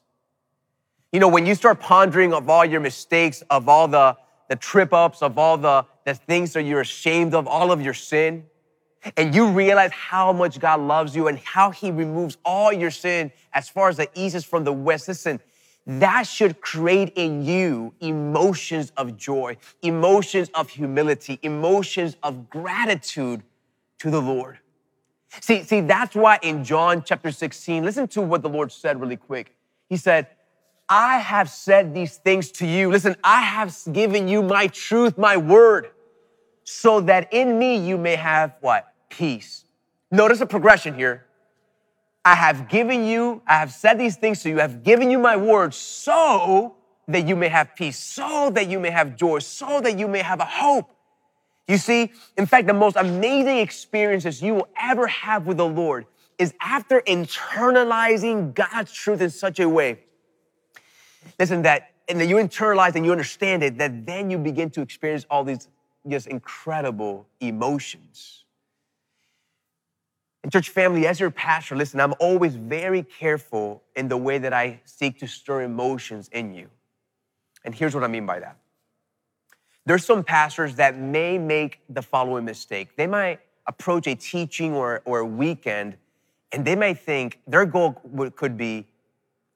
You 1.11 1.19
know, 1.19 1.29
when 1.29 1.47
you 1.47 1.55
start 1.55 1.79
pondering 1.79 2.31
of 2.31 2.47
all 2.47 2.63
your 2.63 2.79
mistakes, 2.79 3.41
of 3.49 3.67
all 3.67 3.87
the, 3.87 4.15
the 4.49 4.55
trip 4.55 4.93
ups, 4.93 5.23
of 5.23 5.39
all 5.39 5.57
the, 5.57 5.83
the 6.05 6.13
things 6.13 6.53
that 6.53 6.61
you're 6.61 6.81
ashamed 6.81 7.33
of, 7.33 7.47
all 7.47 7.71
of 7.71 7.81
your 7.81 7.95
sin, 7.95 8.45
and 9.15 9.33
you 9.33 9.49
realize 9.49 9.91
how 9.91 10.31
much 10.31 10.59
God 10.59 10.79
loves 10.79 11.15
you 11.15 11.27
and 11.27 11.39
how 11.39 11.71
he 11.71 11.89
removes 11.89 12.37
all 12.45 12.71
your 12.71 12.91
sin 12.91 13.31
as 13.51 13.67
far 13.67 13.89
as 13.89 13.97
the 13.97 14.09
east 14.13 14.35
is 14.35 14.45
from 14.45 14.63
the 14.63 14.73
west, 14.73 15.07
listen, 15.07 15.39
that 15.87 16.27
should 16.27 16.61
create 16.61 17.13
in 17.15 17.43
you 17.43 17.95
emotions 17.99 18.91
of 18.95 19.17
joy, 19.17 19.57
emotions 19.81 20.51
of 20.53 20.69
humility, 20.69 21.39
emotions 21.41 22.15
of 22.21 22.47
gratitude 22.47 23.41
to 23.97 24.11
the 24.11 24.21
Lord. 24.21 24.59
See, 25.41 25.63
see, 25.63 25.81
that's 25.81 26.15
why 26.15 26.39
in 26.41 26.63
John 26.63 27.03
chapter 27.03 27.31
16, 27.31 27.83
listen 27.83 28.07
to 28.09 28.21
what 28.21 28.41
the 28.41 28.49
Lord 28.49 28.71
said 28.71 28.99
really 28.99 29.17
quick. 29.17 29.55
He 29.89 29.97
said, 29.97 30.27
I 30.89 31.19
have 31.19 31.49
said 31.49 31.93
these 31.93 32.17
things 32.17 32.51
to 32.53 32.65
you. 32.65 32.89
Listen, 32.89 33.15
I 33.23 33.41
have 33.41 33.75
given 33.91 34.27
you 34.27 34.41
my 34.41 34.67
truth, 34.67 35.17
my 35.17 35.35
word, 35.35 35.89
so 36.63 37.01
that 37.01 37.33
in 37.33 37.59
me 37.59 37.77
you 37.77 37.97
may 37.97 38.15
have 38.15 38.55
what? 38.61 38.93
Peace. 39.09 39.65
Notice 40.11 40.39
the 40.39 40.45
progression 40.45 40.93
here. 40.93 41.25
I 42.23 42.35
have 42.35 42.67
given 42.67 43.05
you, 43.05 43.41
I 43.47 43.55
have 43.55 43.71
said 43.71 43.97
these 43.97 44.17
things 44.17 44.41
to 44.43 44.49
you, 44.49 44.59
I 44.59 44.63
have 44.63 44.83
given 44.83 45.09
you 45.09 45.19
my 45.19 45.37
word 45.37 45.73
so 45.73 46.75
that 47.07 47.27
you 47.27 47.35
may 47.35 47.47
have 47.47 47.75
peace, 47.75 47.97
so 47.97 48.49
that 48.53 48.67
you 48.67 48.79
may 48.79 48.89
have 48.89 49.15
joy, 49.15 49.39
so 49.39 49.79
that 49.81 49.97
you 49.97 50.07
may 50.07 50.21
have 50.21 50.39
a 50.41 50.45
hope. 50.45 50.89
You 51.67 51.77
see, 51.77 52.11
in 52.37 52.45
fact, 52.45 52.67
the 52.67 52.73
most 52.73 52.95
amazing 52.95 53.57
experiences 53.57 54.41
you 54.41 54.55
will 54.55 54.69
ever 54.81 55.07
have 55.07 55.45
with 55.45 55.57
the 55.57 55.67
Lord 55.67 56.05
is 56.37 56.53
after 56.61 57.01
internalizing 57.01 58.53
God's 58.53 58.93
truth 58.93 59.21
in 59.21 59.29
such 59.29 59.59
a 59.59 59.67
way. 59.67 59.99
Listen, 61.39 61.63
that, 61.63 61.91
and 62.07 62.19
that 62.21 62.27
you 62.27 62.37
internalize 62.37 62.95
and 62.95 63.05
you 63.05 63.11
understand 63.11 63.63
it, 63.63 63.77
that 63.79 64.05
then 64.05 64.29
you 64.29 64.37
begin 64.37 64.69
to 64.71 64.81
experience 64.81 65.25
all 65.29 65.43
these 65.43 65.67
just 66.07 66.27
incredible 66.27 67.27
emotions. 67.41 68.45
And 70.43 70.51
church 70.51 70.69
family, 70.69 71.05
as 71.05 71.19
your 71.19 71.31
pastor, 71.31 71.75
listen, 71.75 71.99
I'm 71.99 72.13
always 72.19 72.55
very 72.55 73.03
careful 73.03 73.83
in 73.95 74.07
the 74.07 74.15
way 74.15 74.37
that 74.37 74.53
I 74.53 74.79
seek 74.85 75.19
to 75.19 75.27
stir 75.27 75.63
emotions 75.63 76.29
in 76.31 76.53
you. 76.53 76.69
And 77.65 77.75
here's 77.75 77.93
what 77.93 78.05
I 78.05 78.07
mean 78.07 78.25
by 78.25 78.39
that. 78.39 78.57
There's 79.87 80.03
some 80.03 80.21
pastors 80.21 80.75
that 80.75 80.97
may 80.97 81.37
make 81.37 81.79
the 81.87 82.01
following 82.01 82.43
mistake. 82.43 82.97
They 82.97 83.07
might 83.07 83.39
approach 83.67 84.05
a 84.07 84.15
teaching 84.15 84.73
or, 84.73 85.01
or 85.05 85.19
a 85.19 85.25
weekend 85.25 85.95
and 86.51 86.65
they 86.65 86.75
may 86.75 86.93
think 86.93 87.39
their 87.47 87.65
goal 87.65 87.93
could 88.35 88.57
be, 88.57 88.85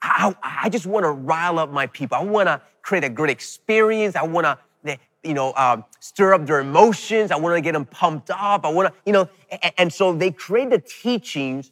I, 0.01 0.33
I 0.41 0.69
just 0.69 0.85
want 0.85 1.03
to 1.03 1.11
rile 1.11 1.59
up 1.59 1.69
my 1.69 1.85
people. 1.85 2.17
I 2.17 2.23
want 2.23 2.47
to 2.47 2.61
create 2.81 3.03
a 3.03 3.09
great 3.09 3.29
experience. 3.29 4.15
I 4.15 4.23
want 4.23 4.45
to, 4.45 4.97
you 5.21 5.33
know, 5.33 5.53
um, 5.57 5.83
stir 5.99 6.33
up 6.33 6.45
their 6.45 6.61
emotions. 6.61 7.31
I 7.31 7.35
want 7.35 7.57
to 7.57 7.61
get 7.61 7.73
them 7.73 7.83
pumped 7.83 8.29
up. 8.29 8.65
I 8.65 8.69
want 8.69 8.87
to, 8.87 8.93
you 9.05 9.11
know, 9.11 9.27
and, 9.61 9.73
and 9.77 9.93
so 9.93 10.13
they 10.13 10.31
create 10.31 10.69
the 10.69 10.79
teachings, 10.79 11.71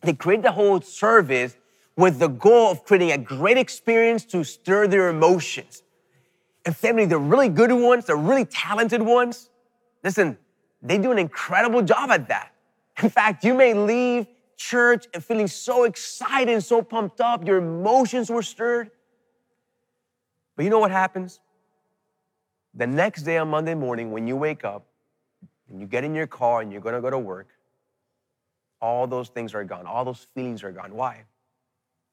they 0.00 0.14
create 0.14 0.42
the 0.42 0.50
whole 0.50 0.80
service 0.80 1.56
with 1.96 2.18
the 2.18 2.28
goal 2.28 2.72
of 2.72 2.84
creating 2.84 3.12
a 3.12 3.18
great 3.18 3.56
experience 3.56 4.24
to 4.24 4.42
stir 4.42 4.88
their 4.88 5.10
emotions. 5.10 5.84
And 6.64 6.74
family, 6.74 7.04
the 7.04 7.18
really 7.18 7.48
good 7.48 7.72
ones, 7.72 8.06
the 8.06 8.16
really 8.16 8.44
talented 8.44 9.02
ones, 9.02 9.50
listen, 10.02 10.38
they 10.82 10.98
do 10.98 11.12
an 11.12 11.18
incredible 11.18 11.82
job 11.82 12.10
at 12.10 12.28
that. 12.28 12.52
In 13.02 13.10
fact, 13.10 13.44
you 13.44 13.54
may 13.54 13.74
leave 13.74 14.26
church 14.56 15.06
and 15.12 15.22
feeling 15.24 15.46
so 15.46 15.84
excited 15.84 16.52
and 16.52 16.62
so 16.62 16.80
pumped 16.82 17.20
up, 17.20 17.46
your 17.46 17.58
emotions 17.58 18.30
were 18.30 18.42
stirred. 18.42 18.90
But 20.56 20.64
you 20.64 20.70
know 20.70 20.78
what 20.78 20.90
happens? 20.90 21.40
The 22.74 22.86
next 22.86 23.22
day 23.22 23.38
on 23.38 23.48
Monday 23.48 23.74
morning, 23.74 24.10
when 24.10 24.26
you 24.26 24.36
wake 24.36 24.64
up 24.64 24.86
and 25.68 25.80
you 25.80 25.86
get 25.86 26.04
in 26.04 26.14
your 26.14 26.26
car 26.26 26.60
and 26.60 26.72
you're 26.72 26.80
gonna 26.80 27.00
go 27.00 27.10
to 27.10 27.18
work, 27.18 27.48
all 28.80 29.06
those 29.06 29.28
things 29.28 29.54
are 29.54 29.64
gone. 29.64 29.86
All 29.86 30.04
those 30.04 30.26
feelings 30.34 30.62
are 30.62 30.72
gone. 30.72 30.94
Why? 30.94 31.24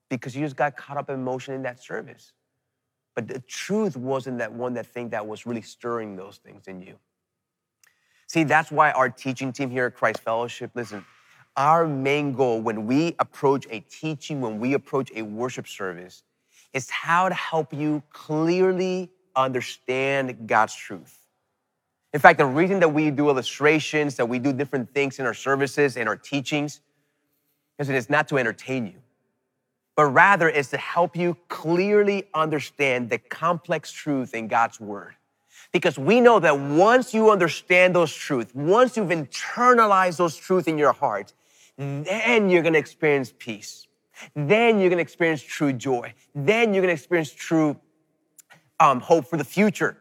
Because 0.10 0.36
you 0.36 0.44
just 0.44 0.56
got 0.56 0.78
caught 0.78 0.98
up 0.98 1.10
in 1.10 1.16
emotion 1.16 1.54
in 1.54 1.64
that 1.64 1.84
service. 1.84 2.34
But 3.16 3.28
the 3.28 3.40
truth 3.42 3.98
wasn't 3.98 4.38
that 4.40 4.54
one 4.54 4.74
that 4.76 4.88
thing 4.88 5.10
that 5.10 5.28
was 5.28 5.46
really 5.46 5.62
stirring 5.62 6.16
those 6.16 6.38
things 6.38 6.68
in 6.68 6.82
you. 6.82 6.98
See, 8.28 8.44
that's 8.46 8.72
why 8.72 8.92
our 8.92 9.10
teaching 9.10 9.52
team 9.52 9.70
here 9.70 9.88
at 9.88 9.96
Christ 9.96 10.22
Fellowship, 10.22 10.72
listen, 10.74 11.06
our 11.58 11.86
main 11.86 12.32
goal 12.32 12.62
when 12.62 12.86
we 12.86 13.16
approach 13.20 13.68
a 13.70 13.82
teaching, 13.82 14.40
when 14.40 14.60
we 14.60 14.74
approach 14.74 15.12
a 15.14 15.22
worship 15.22 15.68
service, 15.68 16.24
is 16.74 16.90
how 16.90 17.28
to 17.28 17.36
help 17.36 17.74
you 17.74 18.02
clearly 18.12 19.10
understand 19.36 20.48
God's 20.48 20.74
truth. 20.74 21.18
In 22.14 22.22
fact, 22.22 22.38
the 22.38 22.46
reason 22.46 22.80
that 22.80 22.90
we 22.90 23.12
do 23.12 23.30
illustrations, 23.30 24.16
that 24.16 24.26
we 24.26 24.40
do 24.40 24.54
different 24.54 24.94
things 24.94 25.20
in 25.20 25.26
our 25.26 25.34
services 25.34 25.98
and 25.98 26.08
our 26.08 26.16
teachings, 26.16 26.80
is 27.80 27.90
it 27.90 27.96
is 27.96 28.10
not 28.10 28.30
to 28.30 28.38
entertain 28.38 28.86
you 28.86 29.02
but 29.96 30.06
rather 30.06 30.50
is 30.50 30.70
to 30.70 30.78
help 30.78 31.16
you 31.16 31.38
clearly 31.50 32.28
understand 32.34 33.10
the 33.10 33.18
complex 33.18 33.92
truth 33.92 34.34
in 34.34 34.48
God's 34.48 34.80
word. 34.80 35.16
Because 35.72 35.98
we 35.98 36.20
know 36.20 36.40
that 36.40 36.58
once 36.58 37.14
you 37.14 37.30
understand 37.30 37.96
those 37.96 38.14
truths, 38.14 38.54
once 38.54 38.98
you've 38.98 39.10
internalized 39.10 40.18
those 40.18 40.36
truths 40.36 40.68
in 40.68 40.78
your 40.78 40.94
heart, 40.94 41.34
then 41.78 42.50
you're 42.50 42.64
gonna 42.64 42.78
experience 42.78 43.34
peace. 43.38 43.88
Then 44.36 44.80
you're 44.80 44.90
gonna 44.90 45.02
experience 45.02 45.42
true 45.42 45.74
joy. 45.74 46.14
Then 46.36 46.74
you're 46.74 46.82
gonna 46.82 46.94
experience 46.94 47.32
true 47.32 47.80
um, 48.80 49.00
hope 49.00 49.28
for 49.28 49.38
the 49.38 49.44
future. 49.44 49.98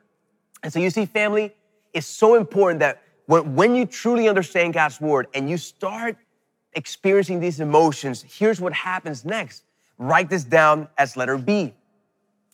And 0.62 0.72
so 0.72 0.78
you 0.78 0.90
see, 0.90 1.06
family, 1.06 1.54
it's 1.92 2.06
so 2.06 2.34
important 2.34 2.80
that 2.80 3.02
when, 3.26 3.54
when 3.54 3.74
you 3.74 3.86
truly 3.86 4.28
understand 4.28 4.74
God's 4.74 5.00
word 5.00 5.28
and 5.34 5.48
you 5.48 5.56
start 5.56 6.16
experiencing 6.72 7.40
these 7.40 7.60
emotions, 7.60 8.24
here's 8.28 8.60
what 8.60 8.72
happens 8.72 9.24
next 9.24 9.64
Write 10.00 10.30
this 10.30 10.44
down 10.44 10.88
as 10.96 11.14
letter 11.14 11.36
B. 11.36 11.74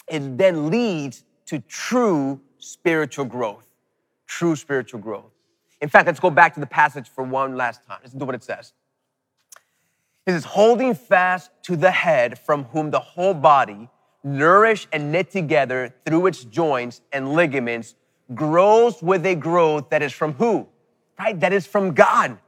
It 0.09 0.37
then 0.37 0.68
leads 0.68 1.22
to 1.46 1.61
true 1.61 2.40
spiritual 2.59 3.24
growth. 3.24 3.68
True 4.26 4.56
spiritual 4.56 4.98
growth. 4.98 5.30
In 5.80 5.88
fact, 5.88 6.09
let's 6.09 6.18
go 6.18 6.28
back 6.28 6.54
to 6.54 6.61
the 6.61 6.66
passage 6.66 7.09
for 7.09 7.22
one 7.22 7.56
last 7.56 7.87
time. 7.87 8.00
Listen 8.02 8.18
to 8.18 8.24
what 8.24 8.35
it 8.35 8.42
says. 8.42 8.72
It 10.26 10.32
says, 10.32 10.44
holding 10.44 10.92
fast 10.92 11.52
to 11.62 11.76
the 11.76 11.92
head 11.92 12.37
from 12.37 12.64
whom 12.64 12.90
the 12.90 12.98
whole 12.98 13.35
body, 13.35 13.88
nourished 14.24 14.88
and 14.92 15.12
knit 15.12 15.30
together 15.30 15.94
through 16.04 16.26
its 16.26 16.42
joints 16.42 17.00
and 17.12 17.32
ligaments, 17.35 17.94
grows 18.35 19.00
with 19.00 19.24
a 19.24 19.37
growth 19.37 19.90
that 19.90 20.02
is 20.02 20.12
from 20.12 20.32
who? 20.32 20.66
Right? 21.16 21.38
That 21.38 21.52
is 21.52 21.64
from 21.64 21.94
God. 21.94 22.38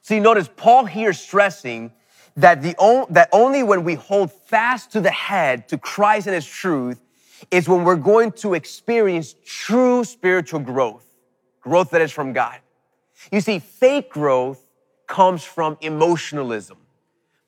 So 0.00 0.14
you 0.14 0.22
notice 0.22 0.48
Paul 0.56 0.86
here 0.86 1.12
stressing 1.12 1.92
that, 2.38 2.62
the 2.62 3.06
that 3.10 3.28
only 3.32 3.64
when 3.64 3.82
we 3.82 3.94
hold 3.94 4.32
fast 4.32 4.92
to 4.92 5.00
the 5.00 5.10
head, 5.10 5.68
to 5.68 5.76
Christ 5.76 6.28
and 6.28 6.34
His 6.34 6.46
truth, 6.46 7.00
is 7.50 7.68
when 7.68 7.84
we're 7.84 7.96
going 7.96 8.32
to 8.32 8.54
experience 8.54 9.34
true 9.44 10.04
spiritual 10.04 10.60
growth, 10.60 11.04
growth 11.60 11.90
that 11.90 12.00
is 12.00 12.12
from 12.12 12.32
God. 12.32 12.58
You 13.32 13.40
see, 13.40 13.58
fake 13.58 14.10
growth 14.10 14.62
comes 15.08 15.42
from 15.42 15.78
emotionalism, 15.80 16.78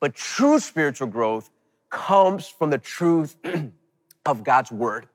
but 0.01 0.13
true 0.13 0.59
spiritual 0.59 1.07
growth 1.07 1.49
comes 1.89 2.47
from 2.47 2.69
the 2.69 2.77
truth 2.77 3.37
of 4.25 4.43
God's 4.43 4.71
word. 4.71 5.07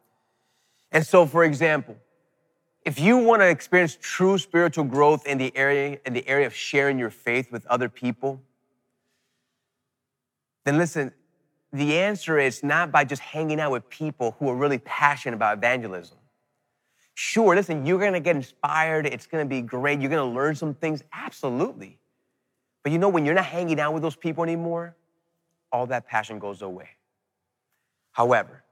And 0.90 1.04
so, 1.04 1.26
for 1.26 1.44
example, 1.44 1.96
if 2.82 2.98
you 2.98 3.18
want 3.18 3.42
to 3.42 3.48
experience 3.48 3.98
true 4.00 4.38
spiritual 4.38 4.84
growth 4.84 5.26
in 5.26 5.36
the 5.36 5.54
area 5.54 5.98
in 6.06 6.14
the 6.14 6.26
area 6.26 6.46
of 6.46 6.54
sharing 6.54 6.98
your 6.98 7.10
faith 7.10 7.52
with 7.52 7.66
other 7.66 7.90
people, 7.90 8.40
then 10.66 10.78
listen, 10.78 11.12
the 11.72 11.96
answer 11.96 12.38
is 12.38 12.64
not 12.64 12.90
by 12.90 13.04
just 13.04 13.22
hanging 13.22 13.60
out 13.60 13.70
with 13.70 13.88
people 13.88 14.34
who 14.38 14.48
are 14.48 14.56
really 14.56 14.78
passionate 14.78 15.36
about 15.36 15.58
evangelism. 15.58 16.18
Sure, 17.14 17.54
listen, 17.54 17.86
you're 17.86 18.00
gonna 18.00 18.20
get 18.20 18.34
inspired, 18.34 19.06
it's 19.06 19.26
gonna 19.26 19.46
be 19.46 19.62
great, 19.62 20.00
you're 20.00 20.10
gonna 20.10 20.24
learn 20.24 20.56
some 20.56 20.74
things, 20.74 21.04
absolutely. 21.12 21.98
But 22.82 22.90
you 22.90 22.98
know, 22.98 23.08
when 23.08 23.24
you're 23.24 23.34
not 23.34 23.46
hanging 23.46 23.78
out 23.78 23.94
with 23.94 24.02
those 24.02 24.16
people 24.16 24.42
anymore, 24.42 24.96
all 25.70 25.86
that 25.86 26.06
passion 26.06 26.40
goes 26.40 26.62
away. 26.62 26.88
However, 28.10 28.64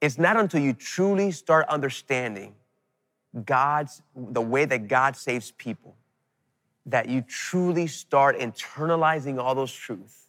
it's 0.00 0.18
not 0.18 0.36
until 0.36 0.60
you 0.60 0.74
truly 0.74 1.32
start 1.32 1.66
understanding 1.68 2.54
God's, 3.44 4.00
the 4.14 4.40
way 4.40 4.64
that 4.64 4.86
God 4.86 5.16
saves 5.16 5.50
people, 5.50 5.96
that 6.86 7.08
you 7.08 7.20
truly 7.22 7.88
start 7.88 8.38
internalizing 8.38 9.42
all 9.42 9.56
those 9.56 9.72
truths, 9.72 10.25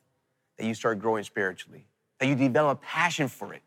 that 0.58 0.66
you 0.66 0.74
start 0.74 1.00
growing 1.00 1.24
spiritually, 1.24 1.86
that 2.20 2.28
you 2.28 2.36
develop 2.36 2.80
a 2.80 2.86
passion 2.86 3.28
for 3.28 3.54
it. 3.54 3.62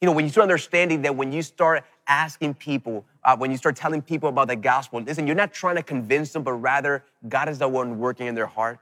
You 0.00 0.06
know, 0.06 0.12
when 0.12 0.24
you 0.24 0.30
start 0.30 0.42
understanding 0.42 1.02
that 1.02 1.16
when 1.16 1.32
you 1.32 1.42
start 1.42 1.84
asking 2.06 2.54
people, 2.54 3.04
uh, 3.24 3.36
when 3.36 3.50
you 3.50 3.56
start 3.56 3.76
telling 3.76 4.02
people 4.02 4.28
about 4.28 4.48
the 4.48 4.56
gospel, 4.56 5.00
listen, 5.00 5.26
you're 5.26 5.36
not 5.36 5.52
trying 5.52 5.76
to 5.76 5.82
convince 5.82 6.32
them, 6.32 6.42
but 6.42 6.52
rather 6.52 7.02
God 7.28 7.48
is 7.48 7.58
the 7.58 7.68
one 7.68 7.98
working 7.98 8.26
in 8.26 8.34
their 8.34 8.46
heart. 8.46 8.78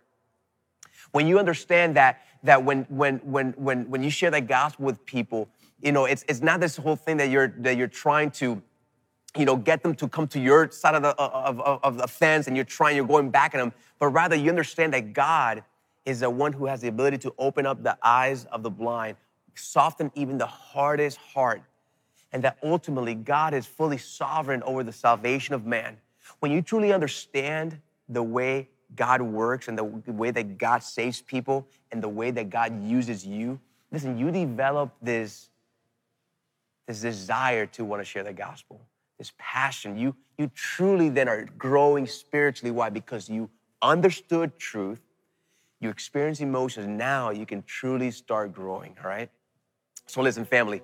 When 1.13 1.29
you 1.29 1.39
understand 1.39 1.97
that, 1.97 2.23
that 2.43 2.65
when, 2.65 2.85
when, 2.89 3.19
when, 3.19 3.53
when, 3.53 3.89
when 3.89 4.03
you 4.03 4.11
share 4.11 4.31
the 4.31 4.41
gospel 4.41 4.87
with 4.87 5.05
people, 5.07 5.49
you 5.81 5.93
know, 5.93 6.07
it's, 6.07 6.25
it's 6.29 6.41
not 6.41 6.61
this 6.61 6.77
whole 6.77 6.97
thing 6.97 7.19
that 7.19 7.31
you're, 7.31 7.55
that 7.59 7.77
you're 7.77 7.87
trying 7.87 8.31
to, 8.33 8.61
you 9.37 9.45
know, 9.45 9.57
get 9.57 9.83
them 9.83 9.95
to 9.97 10.09
come 10.09 10.27
to 10.29 10.41
your 10.41 10.71
side 10.71 10.95
of 10.95 11.03
the, 11.03 11.11
of, 11.11 11.61
of, 11.61 11.85
of 11.85 11.97
the 11.97 12.09
fence 12.09 12.49
and 12.49 12.57
you're 12.57 12.65
trying, 12.65 12.97
you're 12.97 13.07
going 13.07 13.31
back 13.31 13.55
at 13.55 13.59
them, 13.59 13.73
but 13.99 14.09
rather 14.09 14.35
you 14.35 14.51
understand 14.51 14.93
that 14.95 15.13
God 15.13 15.63
is 16.05 16.21
the 16.21 16.31
one 16.31 16.53
who 16.53 16.67
has 16.67 16.81
the 16.81 16.89
ability 16.89 17.19
to 17.19 17.35
open 17.39 17.67
up 17.67 17.83
the 17.83 17.97
eyes 18.03 18.45
of 18.47 18.63
the 18.63 18.71
blind, 18.71 19.17
soften 19.55 20.11
even 20.15 20.39
the 20.39 20.47
hardest 20.47 21.19
heart, 21.19 21.63
and 22.33 22.43
that 22.43 22.59
ultimately 22.63 23.15
God 23.15 23.55
is 23.55 23.67
fully 23.67 23.99
sovereign 23.99 24.63
over 24.65 24.83
the 24.83 24.93
salvation 24.93 25.55
of 25.55 25.65
man. 25.65 25.97
When 26.41 26.51
you 26.51 26.63
truly 26.63 26.93
understand 26.93 27.81
the 28.09 28.23
way 28.23 28.69
God 28.97 29.23
works 29.23 29.69
and 29.69 29.79
the 29.79 29.85
way 29.85 30.31
that 30.31 30.59
God 30.59 30.83
saves 30.83 31.23
people 31.23 31.67
and 31.93 32.03
the 32.03 32.09
way 32.09 32.31
that 32.31 32.51
God 32.51 32.83
uses 32.83 33.27
you, 33.27 33.59
listen, 33.93 34.19
you 34.19 34.31
develop 34.31 34.93
this, 35.01 35.51
this 36.87 37.01
desire 37.01 37.67
to 37.67 37.85
want 37.85 38.01
to 38.01 38.05
share 38.05 38.25
the 38.25 38.33
gospel 38.33 38.81
this 39.19 39.33
passion. 39.39 39.97
You, 39.97 40.15
you 40.39 40.51
truly 40.55 41.09
then 41.09 41.29
are 41.29 41.45
growing 41.57 42.07
spiritually. 42.07 42.71
Why? 42.71 42.91
Because 42.91 43.29
you 43.29 43.49
understood 43.83 44.59
truth, 44.59 45.01
you 45.85 45.91
experience 45.91 46.41
emotions. 46.41 46.89
Now 46.89 47.31
you 47.31 47.47
can 47.47 47.63
truly 47.63 48.11
start 48.11 48.53
growing, 48.53 48.97
all 49.03 49.09
right? 49.09 49.31
So 50.07 50.23
listen, 50.23 50.45
family, 50.45 50.83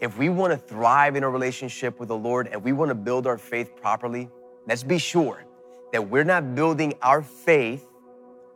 if 0.00 0.16
we 0.18 0.28
want 0.28 0.52
to 0.52 0.56
thrive 0.56 1.16
in 1.16 1.24
a 1.24 1.28
relationship 1.28 1.98
with 1.98 2.08
the 2.08 2.16
Lord 2.16 2.48
and 2.48 2.62
we 2.62 2.72
want 2.72 2.90
to 2.90 2.94
build 2.94 3.26
our 3.26 3.38
faith 3.38 3.74
properly, 3.74 4.28
let's 4.66 4.82
be 4.82 4.98
sure 4.98 5.44
that 5.92 6.08
we're 6.08 6.24
not 6.24 6.54
building 6.54 6.94
our 7.02 7.22
faith 7.22 7.86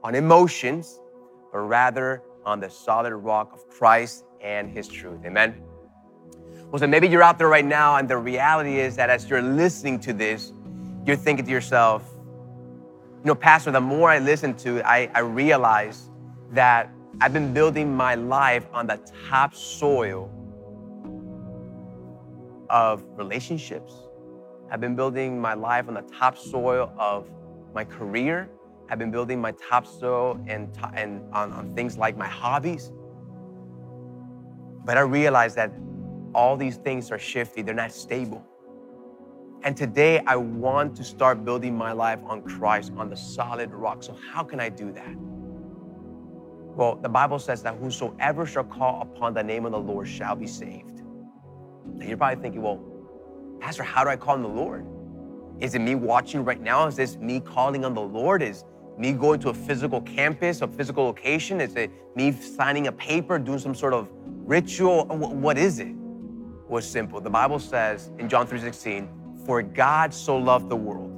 on 0.05 0.15
emotions, 0.15 1.01
but 1.53 1.61
rather 1.61 2.23
on 2.45 2.61
the 2.61 2.69
solid 2.69 3.15
rock 3.15 3.53
of 3.53 3.69
Christ 3.69 4.25
and 4.43 4.71
his 4.71 4.89
truth. 4.89 5.21
Amen. 5.25 5.61
Well, 6.71 6.79
so 6.79 6.87
maybe 6.87 7.09
you're 7.09 7.23
out 7.23 7.39
there 7.39 7.49
right 7.49 7.65
now, 7.65 7.97
and 7.97 8.09
the 8.09 8.19
reality 8.19 8.79
is 8.79 8.95
that 8.97 9.09
as 9.09 9.29
you're 9.29 9.43
listening 9.43 10.01
to 10.01 10.13
this, 10.13 10.53
you're 11.07 11.17
thinking 11.17 11.47
to 11.47 11.51
yourself, 11.51 12.18
you 13.19 13.25
know, 13.25 13.35
Pastor, 13.35 13.73
the 13.73 13.81
more 13.81 14.11
I 14.11 14.21
listen 14.21 14.55
to 14.59 14.77
it, 14.77 14.85
I, 14.85 15.11
I 15.13 15.21
realize 15.21 16.11
that 16.53 16.91
I've 17.21 17.33
been 17.33 17.53
building 17.53 17.93
my 17.95 18.15
life 18.15 18.67
on 18.73 18.87
the 18.87 19.01
top 19.29 19.55
soil 19.55 20.31
of 22.71 23.03
relationships. 23.17 23.93
I've 24.71 24.81
been 24.81 24.95
building 24.95 25.41
my 25.41 25.55
life 25.55 25.89
on 25.89 25.95
the 25.95 26.03
top 26.03 26.39
soil 26.39 26.93
of 26.97 27.29
my 27.75 27.85
career. 27.85 28.49
I've 28.89 29.01
been 29.01 29.11
building 29.11 29.41
my 29.41 29.53
top 29.53 29.85
soil 29.85 30.41
and, 30.47 30.71
and 30.95 31.23
on, 31.35 31.53
on 31.53 31.75
things 31.75 31.99
like 31.99 32.17
my 32.17 32.29
hobbies. 32.29 32.93
But 34.85 34.97
I 34.97 35.01
realize 35.01 35.57
that 35.57 35.73
all 36.35 36.57
these 36.57 36.77
things 36.77 37.11
are 37.11 37.19
shifty, 37.19 37.63
they're 37.63 37.75
not 37.75 37.93
stable. 37.93 38.47
And 39.63 39.77
today 39.77 40.21
I 40.27 40.37
want 40.37 40.97
to 40.97 41.05
start 41.05 41.45
building 41.45 41.77
my 41.77 41.93
life 41.93 42.21
on 42.25 42.43
Christ, 42.43 42.93
on 42.97 43.11
the 43.11 43.17
solid 43.17 43.73
rock. 43.73 44.03
So, 44.03 44.17
how 44.33 44.45
can 44.45 44.61
I 44.61 44.69
do 44.69 44.93
that? 44.93 45.15
Well, 46.77 46.97
the 46.97 47.09
Bible 47.09 47.41
says 47.41 47.63
that 47.65 47.75
whosoever 47.77 48.47
shall 48.47 48.65
call 48.65 49.03
upon 49.03 49.35
the 49.35 49.43
name 49.43 49.67
of 49.67 49.73
the 49.73 49.81
Lord 49.81 50.07
shall 50.07 50.37
be 50.37 50.47
saved. 50.47 51.03
Now 51.87 52.07
you're 52.07 52.17
probably 52.17 52.41
thinking, 52.41 52.63
well, 52.63 52.81
Pastor, 53.59 53.83
how 53.83 54.05
do 54.05 54.11
I 54.11 54.17
call 54.17 54.35
on 54.35 54.43
the 54.43 54.49
Lord? 54.49 54.87
Is 55.59 55.75
it 55.75 55.81
me 55.81 55.97
watching 55.97 56.45
right 56.45 56.61
now? 56.61 56.87
Is 56.87 56.95
this 56.95 57.17
me 57.17 57.41
calling 57.41 57.85
on 57.85 57.95
the 57.95 58.01
Lord? 58.01 58.43
Is 58.43 58.65
me 58.97 59.13
going 59.13 59.41
to 59.41 59.49
a 59.49 59.55
physical 59.55 60.01
campus, 60.03 60.63
a 60.63 60.69
physical 60.69 61.05
location? 61.05 61.61
Is 61.61 61.75
it 61.75 61.91
me 62.15 62.31
signing 62.31 62.87
a 62.87 62.93
paper, 62.93 63.41
doing 63.41 63.59
some 63.59 63.75
sort 63.75 63.93
of 63.93 64.09
ritual? 64.23 65.05
What 65.07 65.59
is 65.59 65.81
it? 65.81 65.99
was 66.69 66.89
simple. 66.89 67.21
The 67.21 67.31
Bible 67.31 67.59
says 67.59 68.11
in 68.19 68.29
John 68.29 68.47
3:16, 68.47 69.09
"For 69.49 69.63
God 69.63 70.13
so 70.13 70.37
loved 70.37 70.69
the 70.69 70.77
world 70.77 71.11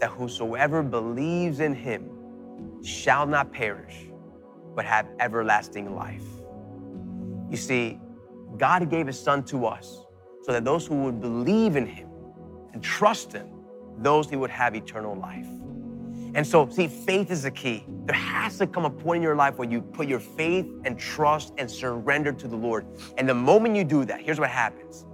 that 0.00 0.08
whosoever 0.08 0.82
believes 0.82 1.60
in 1.60 1.74
him 1.74 2.08
shall 2.82 3.26
not 3.26 3.52
perish, 3.52 4.10
but 4.74 4.86
have 4.86 5.06
everlasting 5.20 5.94
life." 5.94 6.24
You 7.50 7.58
see, 7.58 8.00
God 8.56 8.88
gave 8.88 9.06
his 9.06 9.20
son 9.20 9.42
to 9.44 9.66
us 9.66 10.06
so 10.44 10.52
that 10.52 10.64
those 10.64 10.86
who 10.86 11.02
would 11.02 11.20
believe 11.20 11.76
in 11.76 11.84
him 11.84 12.08
and 12.72 12.82
trust 12.82 13.34
him, 13.34 13.48
those 13.98 14.30
he 14.30 14.36
would 14.36 14.48
have 14.48 14.74
eternal 14.74 15.14
life. 15.14 15.48
And 16.34 16.46
so, 16.46 16.66
see, 16.70 16.86
faith 16.86 17.30
is 17.30 17.42
the 17.42 17.50
key. 17.50 17.84
There 18.06 18.16
has 18.16 18.56
to 18.58 18.66
come 18.66 18.86
a 18.86 18.90
point 18.90 19.18
in 19.18 19.22
your 19.22 19.36
life 19.36 19.58
where 19.58 19.68
you 19.68 19.82
put 19.82 20.08
your 20.08 20.20
faith 20.20 20.66
and 20.86 20.98
trust 20.98 21.52
and 21.58 21.70
surrender 21.70 22.32
to 22.32 22.48
the 22.48 22.56
Lord. 22.56 22.86
And 23.18 23.28
the 23.28 23.34
moment 23.34 23.76
you 23.76 23.84
do 23.84 24.06
that, 24.06 24.22
here's 24.22 24.40
what 24.40 24.48
happens. 24.48 25.04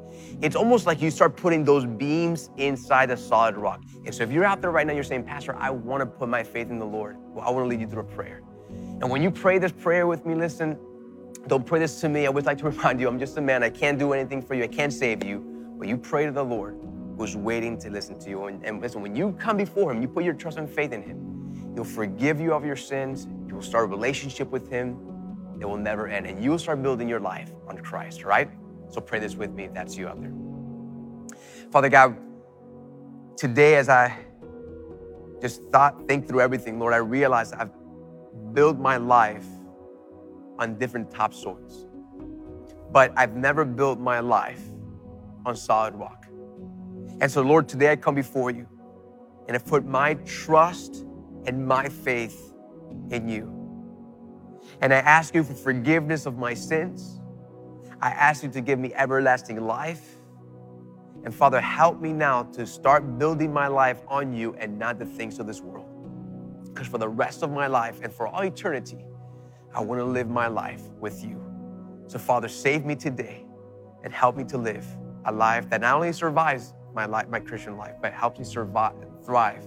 It's 0.41 0.57
almost 0.57 0.87
like 0.87 1.01
you 1.01 1.11
start 1.11 1.37
putting 1.37 1.65
those 1.65 1.87
beams 1.87 2.51
inside 2.57 3.11
the 3.11 3.17
solid 3.17 3.57
rock. 3.57 3.83
And 4.05 4.15
so 4.15 4.23
if 4.23 4.33
you're 4.33 4.45
out 4.45 4.61
there 4.61 4.71
right 4.71 4.87
now, 4.87 4.93
you're 4.93 5.05
saying, 5.05 5.25
Pastor, 5.25 5.55
I 5.57 5.71
want 5.71 6.01
to 6.01 6.07
put 6.07 6.29
my 6.29 6.43
faith 6.43 6.71
in 6.71 6.79
the 6.79 6.87
Lord. 6.87 7.17
Well, 7.19 7.47
I 7.47 7.51
want 7.51 7.65
to 7.65 7.69
lead 7.69 7.81
you 7.81 7.87
through 7.87 8.03
a 8.03 8.15
prayer. 8.15 8.43
And 8.69 9.11
when 9.11 9.23
you 9.23 9.31
pray 9.31 9.59
this 9.59 9.73
prayer 9.73 10.07
with 10.07 10.27
me, 10.27 10.35
listen, 10.35 10.79
don't 11.47 11.65
pray 11.67 11.79
this 11.79 12.01
to 12.01 12.09
me. 12.09 12.27
I 12.27 12.31
would 12.31 12.47
like 12.47 12.59
to 12.59 12.65
remind 12.71 13.01
you, 13.01 13.09
I'm 13.09 13.19
just 13.19 13.37
a 13.37 13.41
man. 13.41 13.63
I 13.63 13.71
can't 13.71 13.99
do 13.99 14.13
anything 14.13 14.43
for 14.43 14.55
you. 14.55 14.65
I 14.65 14.69
can't 14.69 14.93
save 14.93 15.25
you. 15.25 15.75
But 15.79 15.89
you 15.89 15.97
pray 15.97 16.27
to 16.27 16.33
the 16.33 16.45
Lord 16.45 16.79
who's 17.19 17.37
waiting 17.37 17.79
to 17.79 17.91
listen 17.91 18.19
to 18.21 18.31
you. 18.31 18.45
And, 18.45 18.65
and 18.65 18.81
listen, 18.81 19.03
when 19.03 19.15
you 19.15 19.33
come 19.33 19.57
before 19.57 19.93
Him, 19.93 20.03
you 20.03 20.09
put 20.09 20.25
your 20.25 20.35
trust 20.35 20.59
and 20.59 20.69
faith 20.69 20.93
in 20.93 21.03
Him. 21.03 21.73
He'll 21.75 21.85
forgive 21.85 22.41
you 22.41 22.53
of 22.53 22.65
your 22.65 22.77
sins. 22.77 23.29
You 23.47 23.55
will 23.55 23.63
start 23.63 23.85
a 23.85 23.87
relationship 23.89 24.51
with 24.51 24.69
Him 24.69 24.97
that 25.59 25.69
will 25.69 25.77
never 25.77 26.09
end. 26.09 26.27
And 26.27 26.43
you 26.43 26.51
will 26.51 26.59
start 26.59 26.83
building 26.83 27.09
your 27.09 27.21
life 27.21 27.51
on 27.69 27.79
Christ, 27.79 28.25
right? 28.25 28.51
So 28.95 29.01
pray 29.01 29.19
this 29.19 29.35
with 29.35 29.51
me 29.51 29.65
if 29.65 29.75
that's 29.75 29.97
you 29.97 30.07
out 30.07 30.21
there. 30.21 30.33
Father 31.73 31.89
God, 31.89 32.17
today 33.37 33.75
as 33.75 33.89
I 33.89 34.17
just 35.43 35.65
thought, 35.73 36.07
think 36.07 36.29
through 36.29 36.43
everything, 36.43 36.79
Lord, 36.79 36.95
I 36.95 36.99
realize 36.99 37.53
I've 37.53 37.73
built 38.53 38.79
my 38.79 38.97
life 38.97 39.47
on 40.61 40.79
different 40.79 41.11
topsoils. 41.11 41.89
But 42.93 43.13
I've 43.17 43.35
never 43.35 43.65
built 43.65 43.99
my 43.99 44.21
life 44.21 44.63
on 45.45 45.57
solid 45.57 45.97
rock. 45.97 46.29
And 47.21 47.29
so, 47.29 47.43
Lord, 47.43 47.69
today 47.69 47.91
I 47.91 47.97
come 47.97 48.15
before 48.15 48.53
you 48.53 48.69
and 49.49 49.57
I 49.57 49.59
put 49.59 49.85
my 49.85 50.15
trust 50.25 51.05
and 51.47 51.67
my 51.67 51.89
faith 51.89 52.55
in 53.11 53.29
you. 53.29 53.51
And 54.81 54.95
I 54.95 54.99
ask 54.99 55.35
you 55.35 55.43
for 55.43 55.55
forgiveness 55.55 56.27
of 56.27 56.39
my 56.39 56.55
sins. 56.55 57.21
I 58.05 58.11
ask 58.11 58.43
you 58.43 58.51
to 58.51 58.61
give 58.61 58.79
me 58.79 58.93
everlasting 58.93 59.59
life. 59.67 60.17
And 61.25 61.35
Father, 61.35 61.59
help 61.59 62.03
me 62.03 62.13
now 62.13 62.43
to 62.53 62.67
start 62.67 63.19
building 63.19 63.51
my 63.51 63.67
life 63.67 64.03
on 64.09 64.35
you 64.35 64.55
and 64.57 64.79
not 64.79 64.99
the 64.99 65.07
things 65.07 65.39
of 65.39 65.47
this 65.47 65.63
world. 65.63 65.89
Because 66.67 66.87
for 66.87 66.99
the 66.99 67.09
rest 67.09 67.43
of 67.43 67.51
my 67.51 67.67
life 67.67 68.01
and 68.03 68.13
for 68.13 68.29
all 68.29 68.43
eternity, 68.43 69.07
I 69.75 69.81
want 69.81 70.03
to 70.03 70.05
live 70.05 70.29
my 70.29 70.49
life 70.49 70.83
with 71.01 71.25
you. 71.25 71.43
So, 72.07 72.19
Father, 72.19 72.47
save 72.47 72.85
me 72.85 72.95
today 72.95 73.47
and 74.03 74.13
help 74.13 74.37
me 74.37 74.45
to 74.45 74.59
live 74.59 74.87
a 75.25 75.33
life 75.33 75.71
that 75.71 75.81
not 75.81 75.95
only 75.95 76.13
survives 76.13 76.75
my 76.95 77.07
life, 77.07 77.27
my 77.29 77.41
Christian 77.41 77.79
life, 77.79 77.95
but 78.03 78.13
helps 78.13 78.39
me 78.39 78.45
survive, 78.45 78.97
thrive 79.25 79.65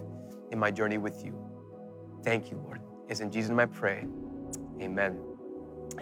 in 0.51 0.59
my 0.59 0.69
journey 0.69 0.99
with 0.99 1.25
you. 1.25 1.33
Thank 2.23 2.51
you, 2.51 2.61
Lord. 2.63 2.81
It's 3.09 3.19
in 3.19 3.31
Jesus' 3.31 3.49
name 3.49 3.61
I 3.61 3.65
pray. 3.65 4.05
Amen. 4.79 5.19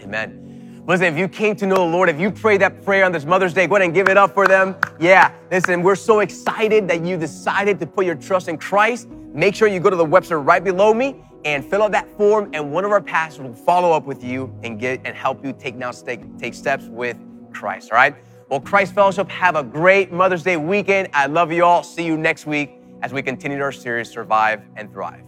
Amen. 0.04 0.65
Listen, 0.88 1.08
if 1.08 1.18
you 1.18 1.28
came 1.28 1.56
to 1.56 1.66
know 1.66 1.78
the 1.78 1.82
Lord, 1.82 2.10
if 2.10 2.20
you 2.20 2.30
prayed 2.30 2.62
that 2.62 2.86
prayer 2.86 3.06
on 3.06 3.12
this 3.12 3.26
Mother's 3.26 3.56
Day, 3.56 3.66
go 3.66 3.76
ahead 3.76 3.86
and 3.86 3.94
give 3.94 4.08
it 4.08 4.18
up 4.18 4.36
for 4.36 4.48
them. 4.48 4.76
Yeah, 5.00 5.34
listen, 5.50 5.82
we're 5.82 5.96
so 5.96 6.20
excited 6.20 6.88
that 6.88 7.04
you 7.04 7.18
decided 7.18 7.80
to 7.80 7.88
put 7.88 8.06
your 8.06 8.14
trust 8.14 8.50
in 8.50 8.60
Christ. 8.60 9.10
Make 9.10 9.56
sure 9.56 9.68
you 9.68 9.80
go 9.80 9.90
to 9.90 9.96
the 9.96 10.06
website 10.06 10.46
right 10.46 10.64
below 10.64 10.94
me 10.94 11.24
and 11.44 11.66
fill 11.66 11.82
out 11.82 11.92
that 11.94 12.08
form, 12.18 12.52
and 12.54 12.72
one 12.72 12.86
of 12.86 12.92
our 12.92 13.02
pastors 13.02 13.42
will 13.42 13.56
follow 13.56 13.94
up 13.94 14.06
with 14.06 14.24
you 14.24 14.56
and 14.64 14.80
get 14.80 15.02
and 15.06 15.16
help 15.16 15.44
you 15.44 15.54
take 15.54 15.76
now 15.76 15.90
take, 15.90 16.38
take 16.38 16.54
steps 16.54 16.86
with 16.86 17.18
Christ. 17.52 17.92
All 17.92 17.98
right. 17.98 18.16
Well, 18.50 18.60
Christ 18.60 18.94
Fellowship, 18.94 19.28
have 19.30 19.56
a 19.56 19.64
great 19.64 20.12
Mother's 20.12 20.44
Day 20.44 20.56
weekend. 20.56 21.10
I 21.14 21.26
love 21.26 21.52
you 21.52 21.66
all. 21.66 21.82
See 21.82 22.06
you 22.06 22.16
next 22.16 22.46
week 22.46 22.80
as 23.02 23.12
we 23.12 23.24
continue 23.24 23.60
our 23.60 23.72
series, 23.72 24.12
Survive 24.12 24.62
and 24.76 24.92
Thrive. 24.94 25.24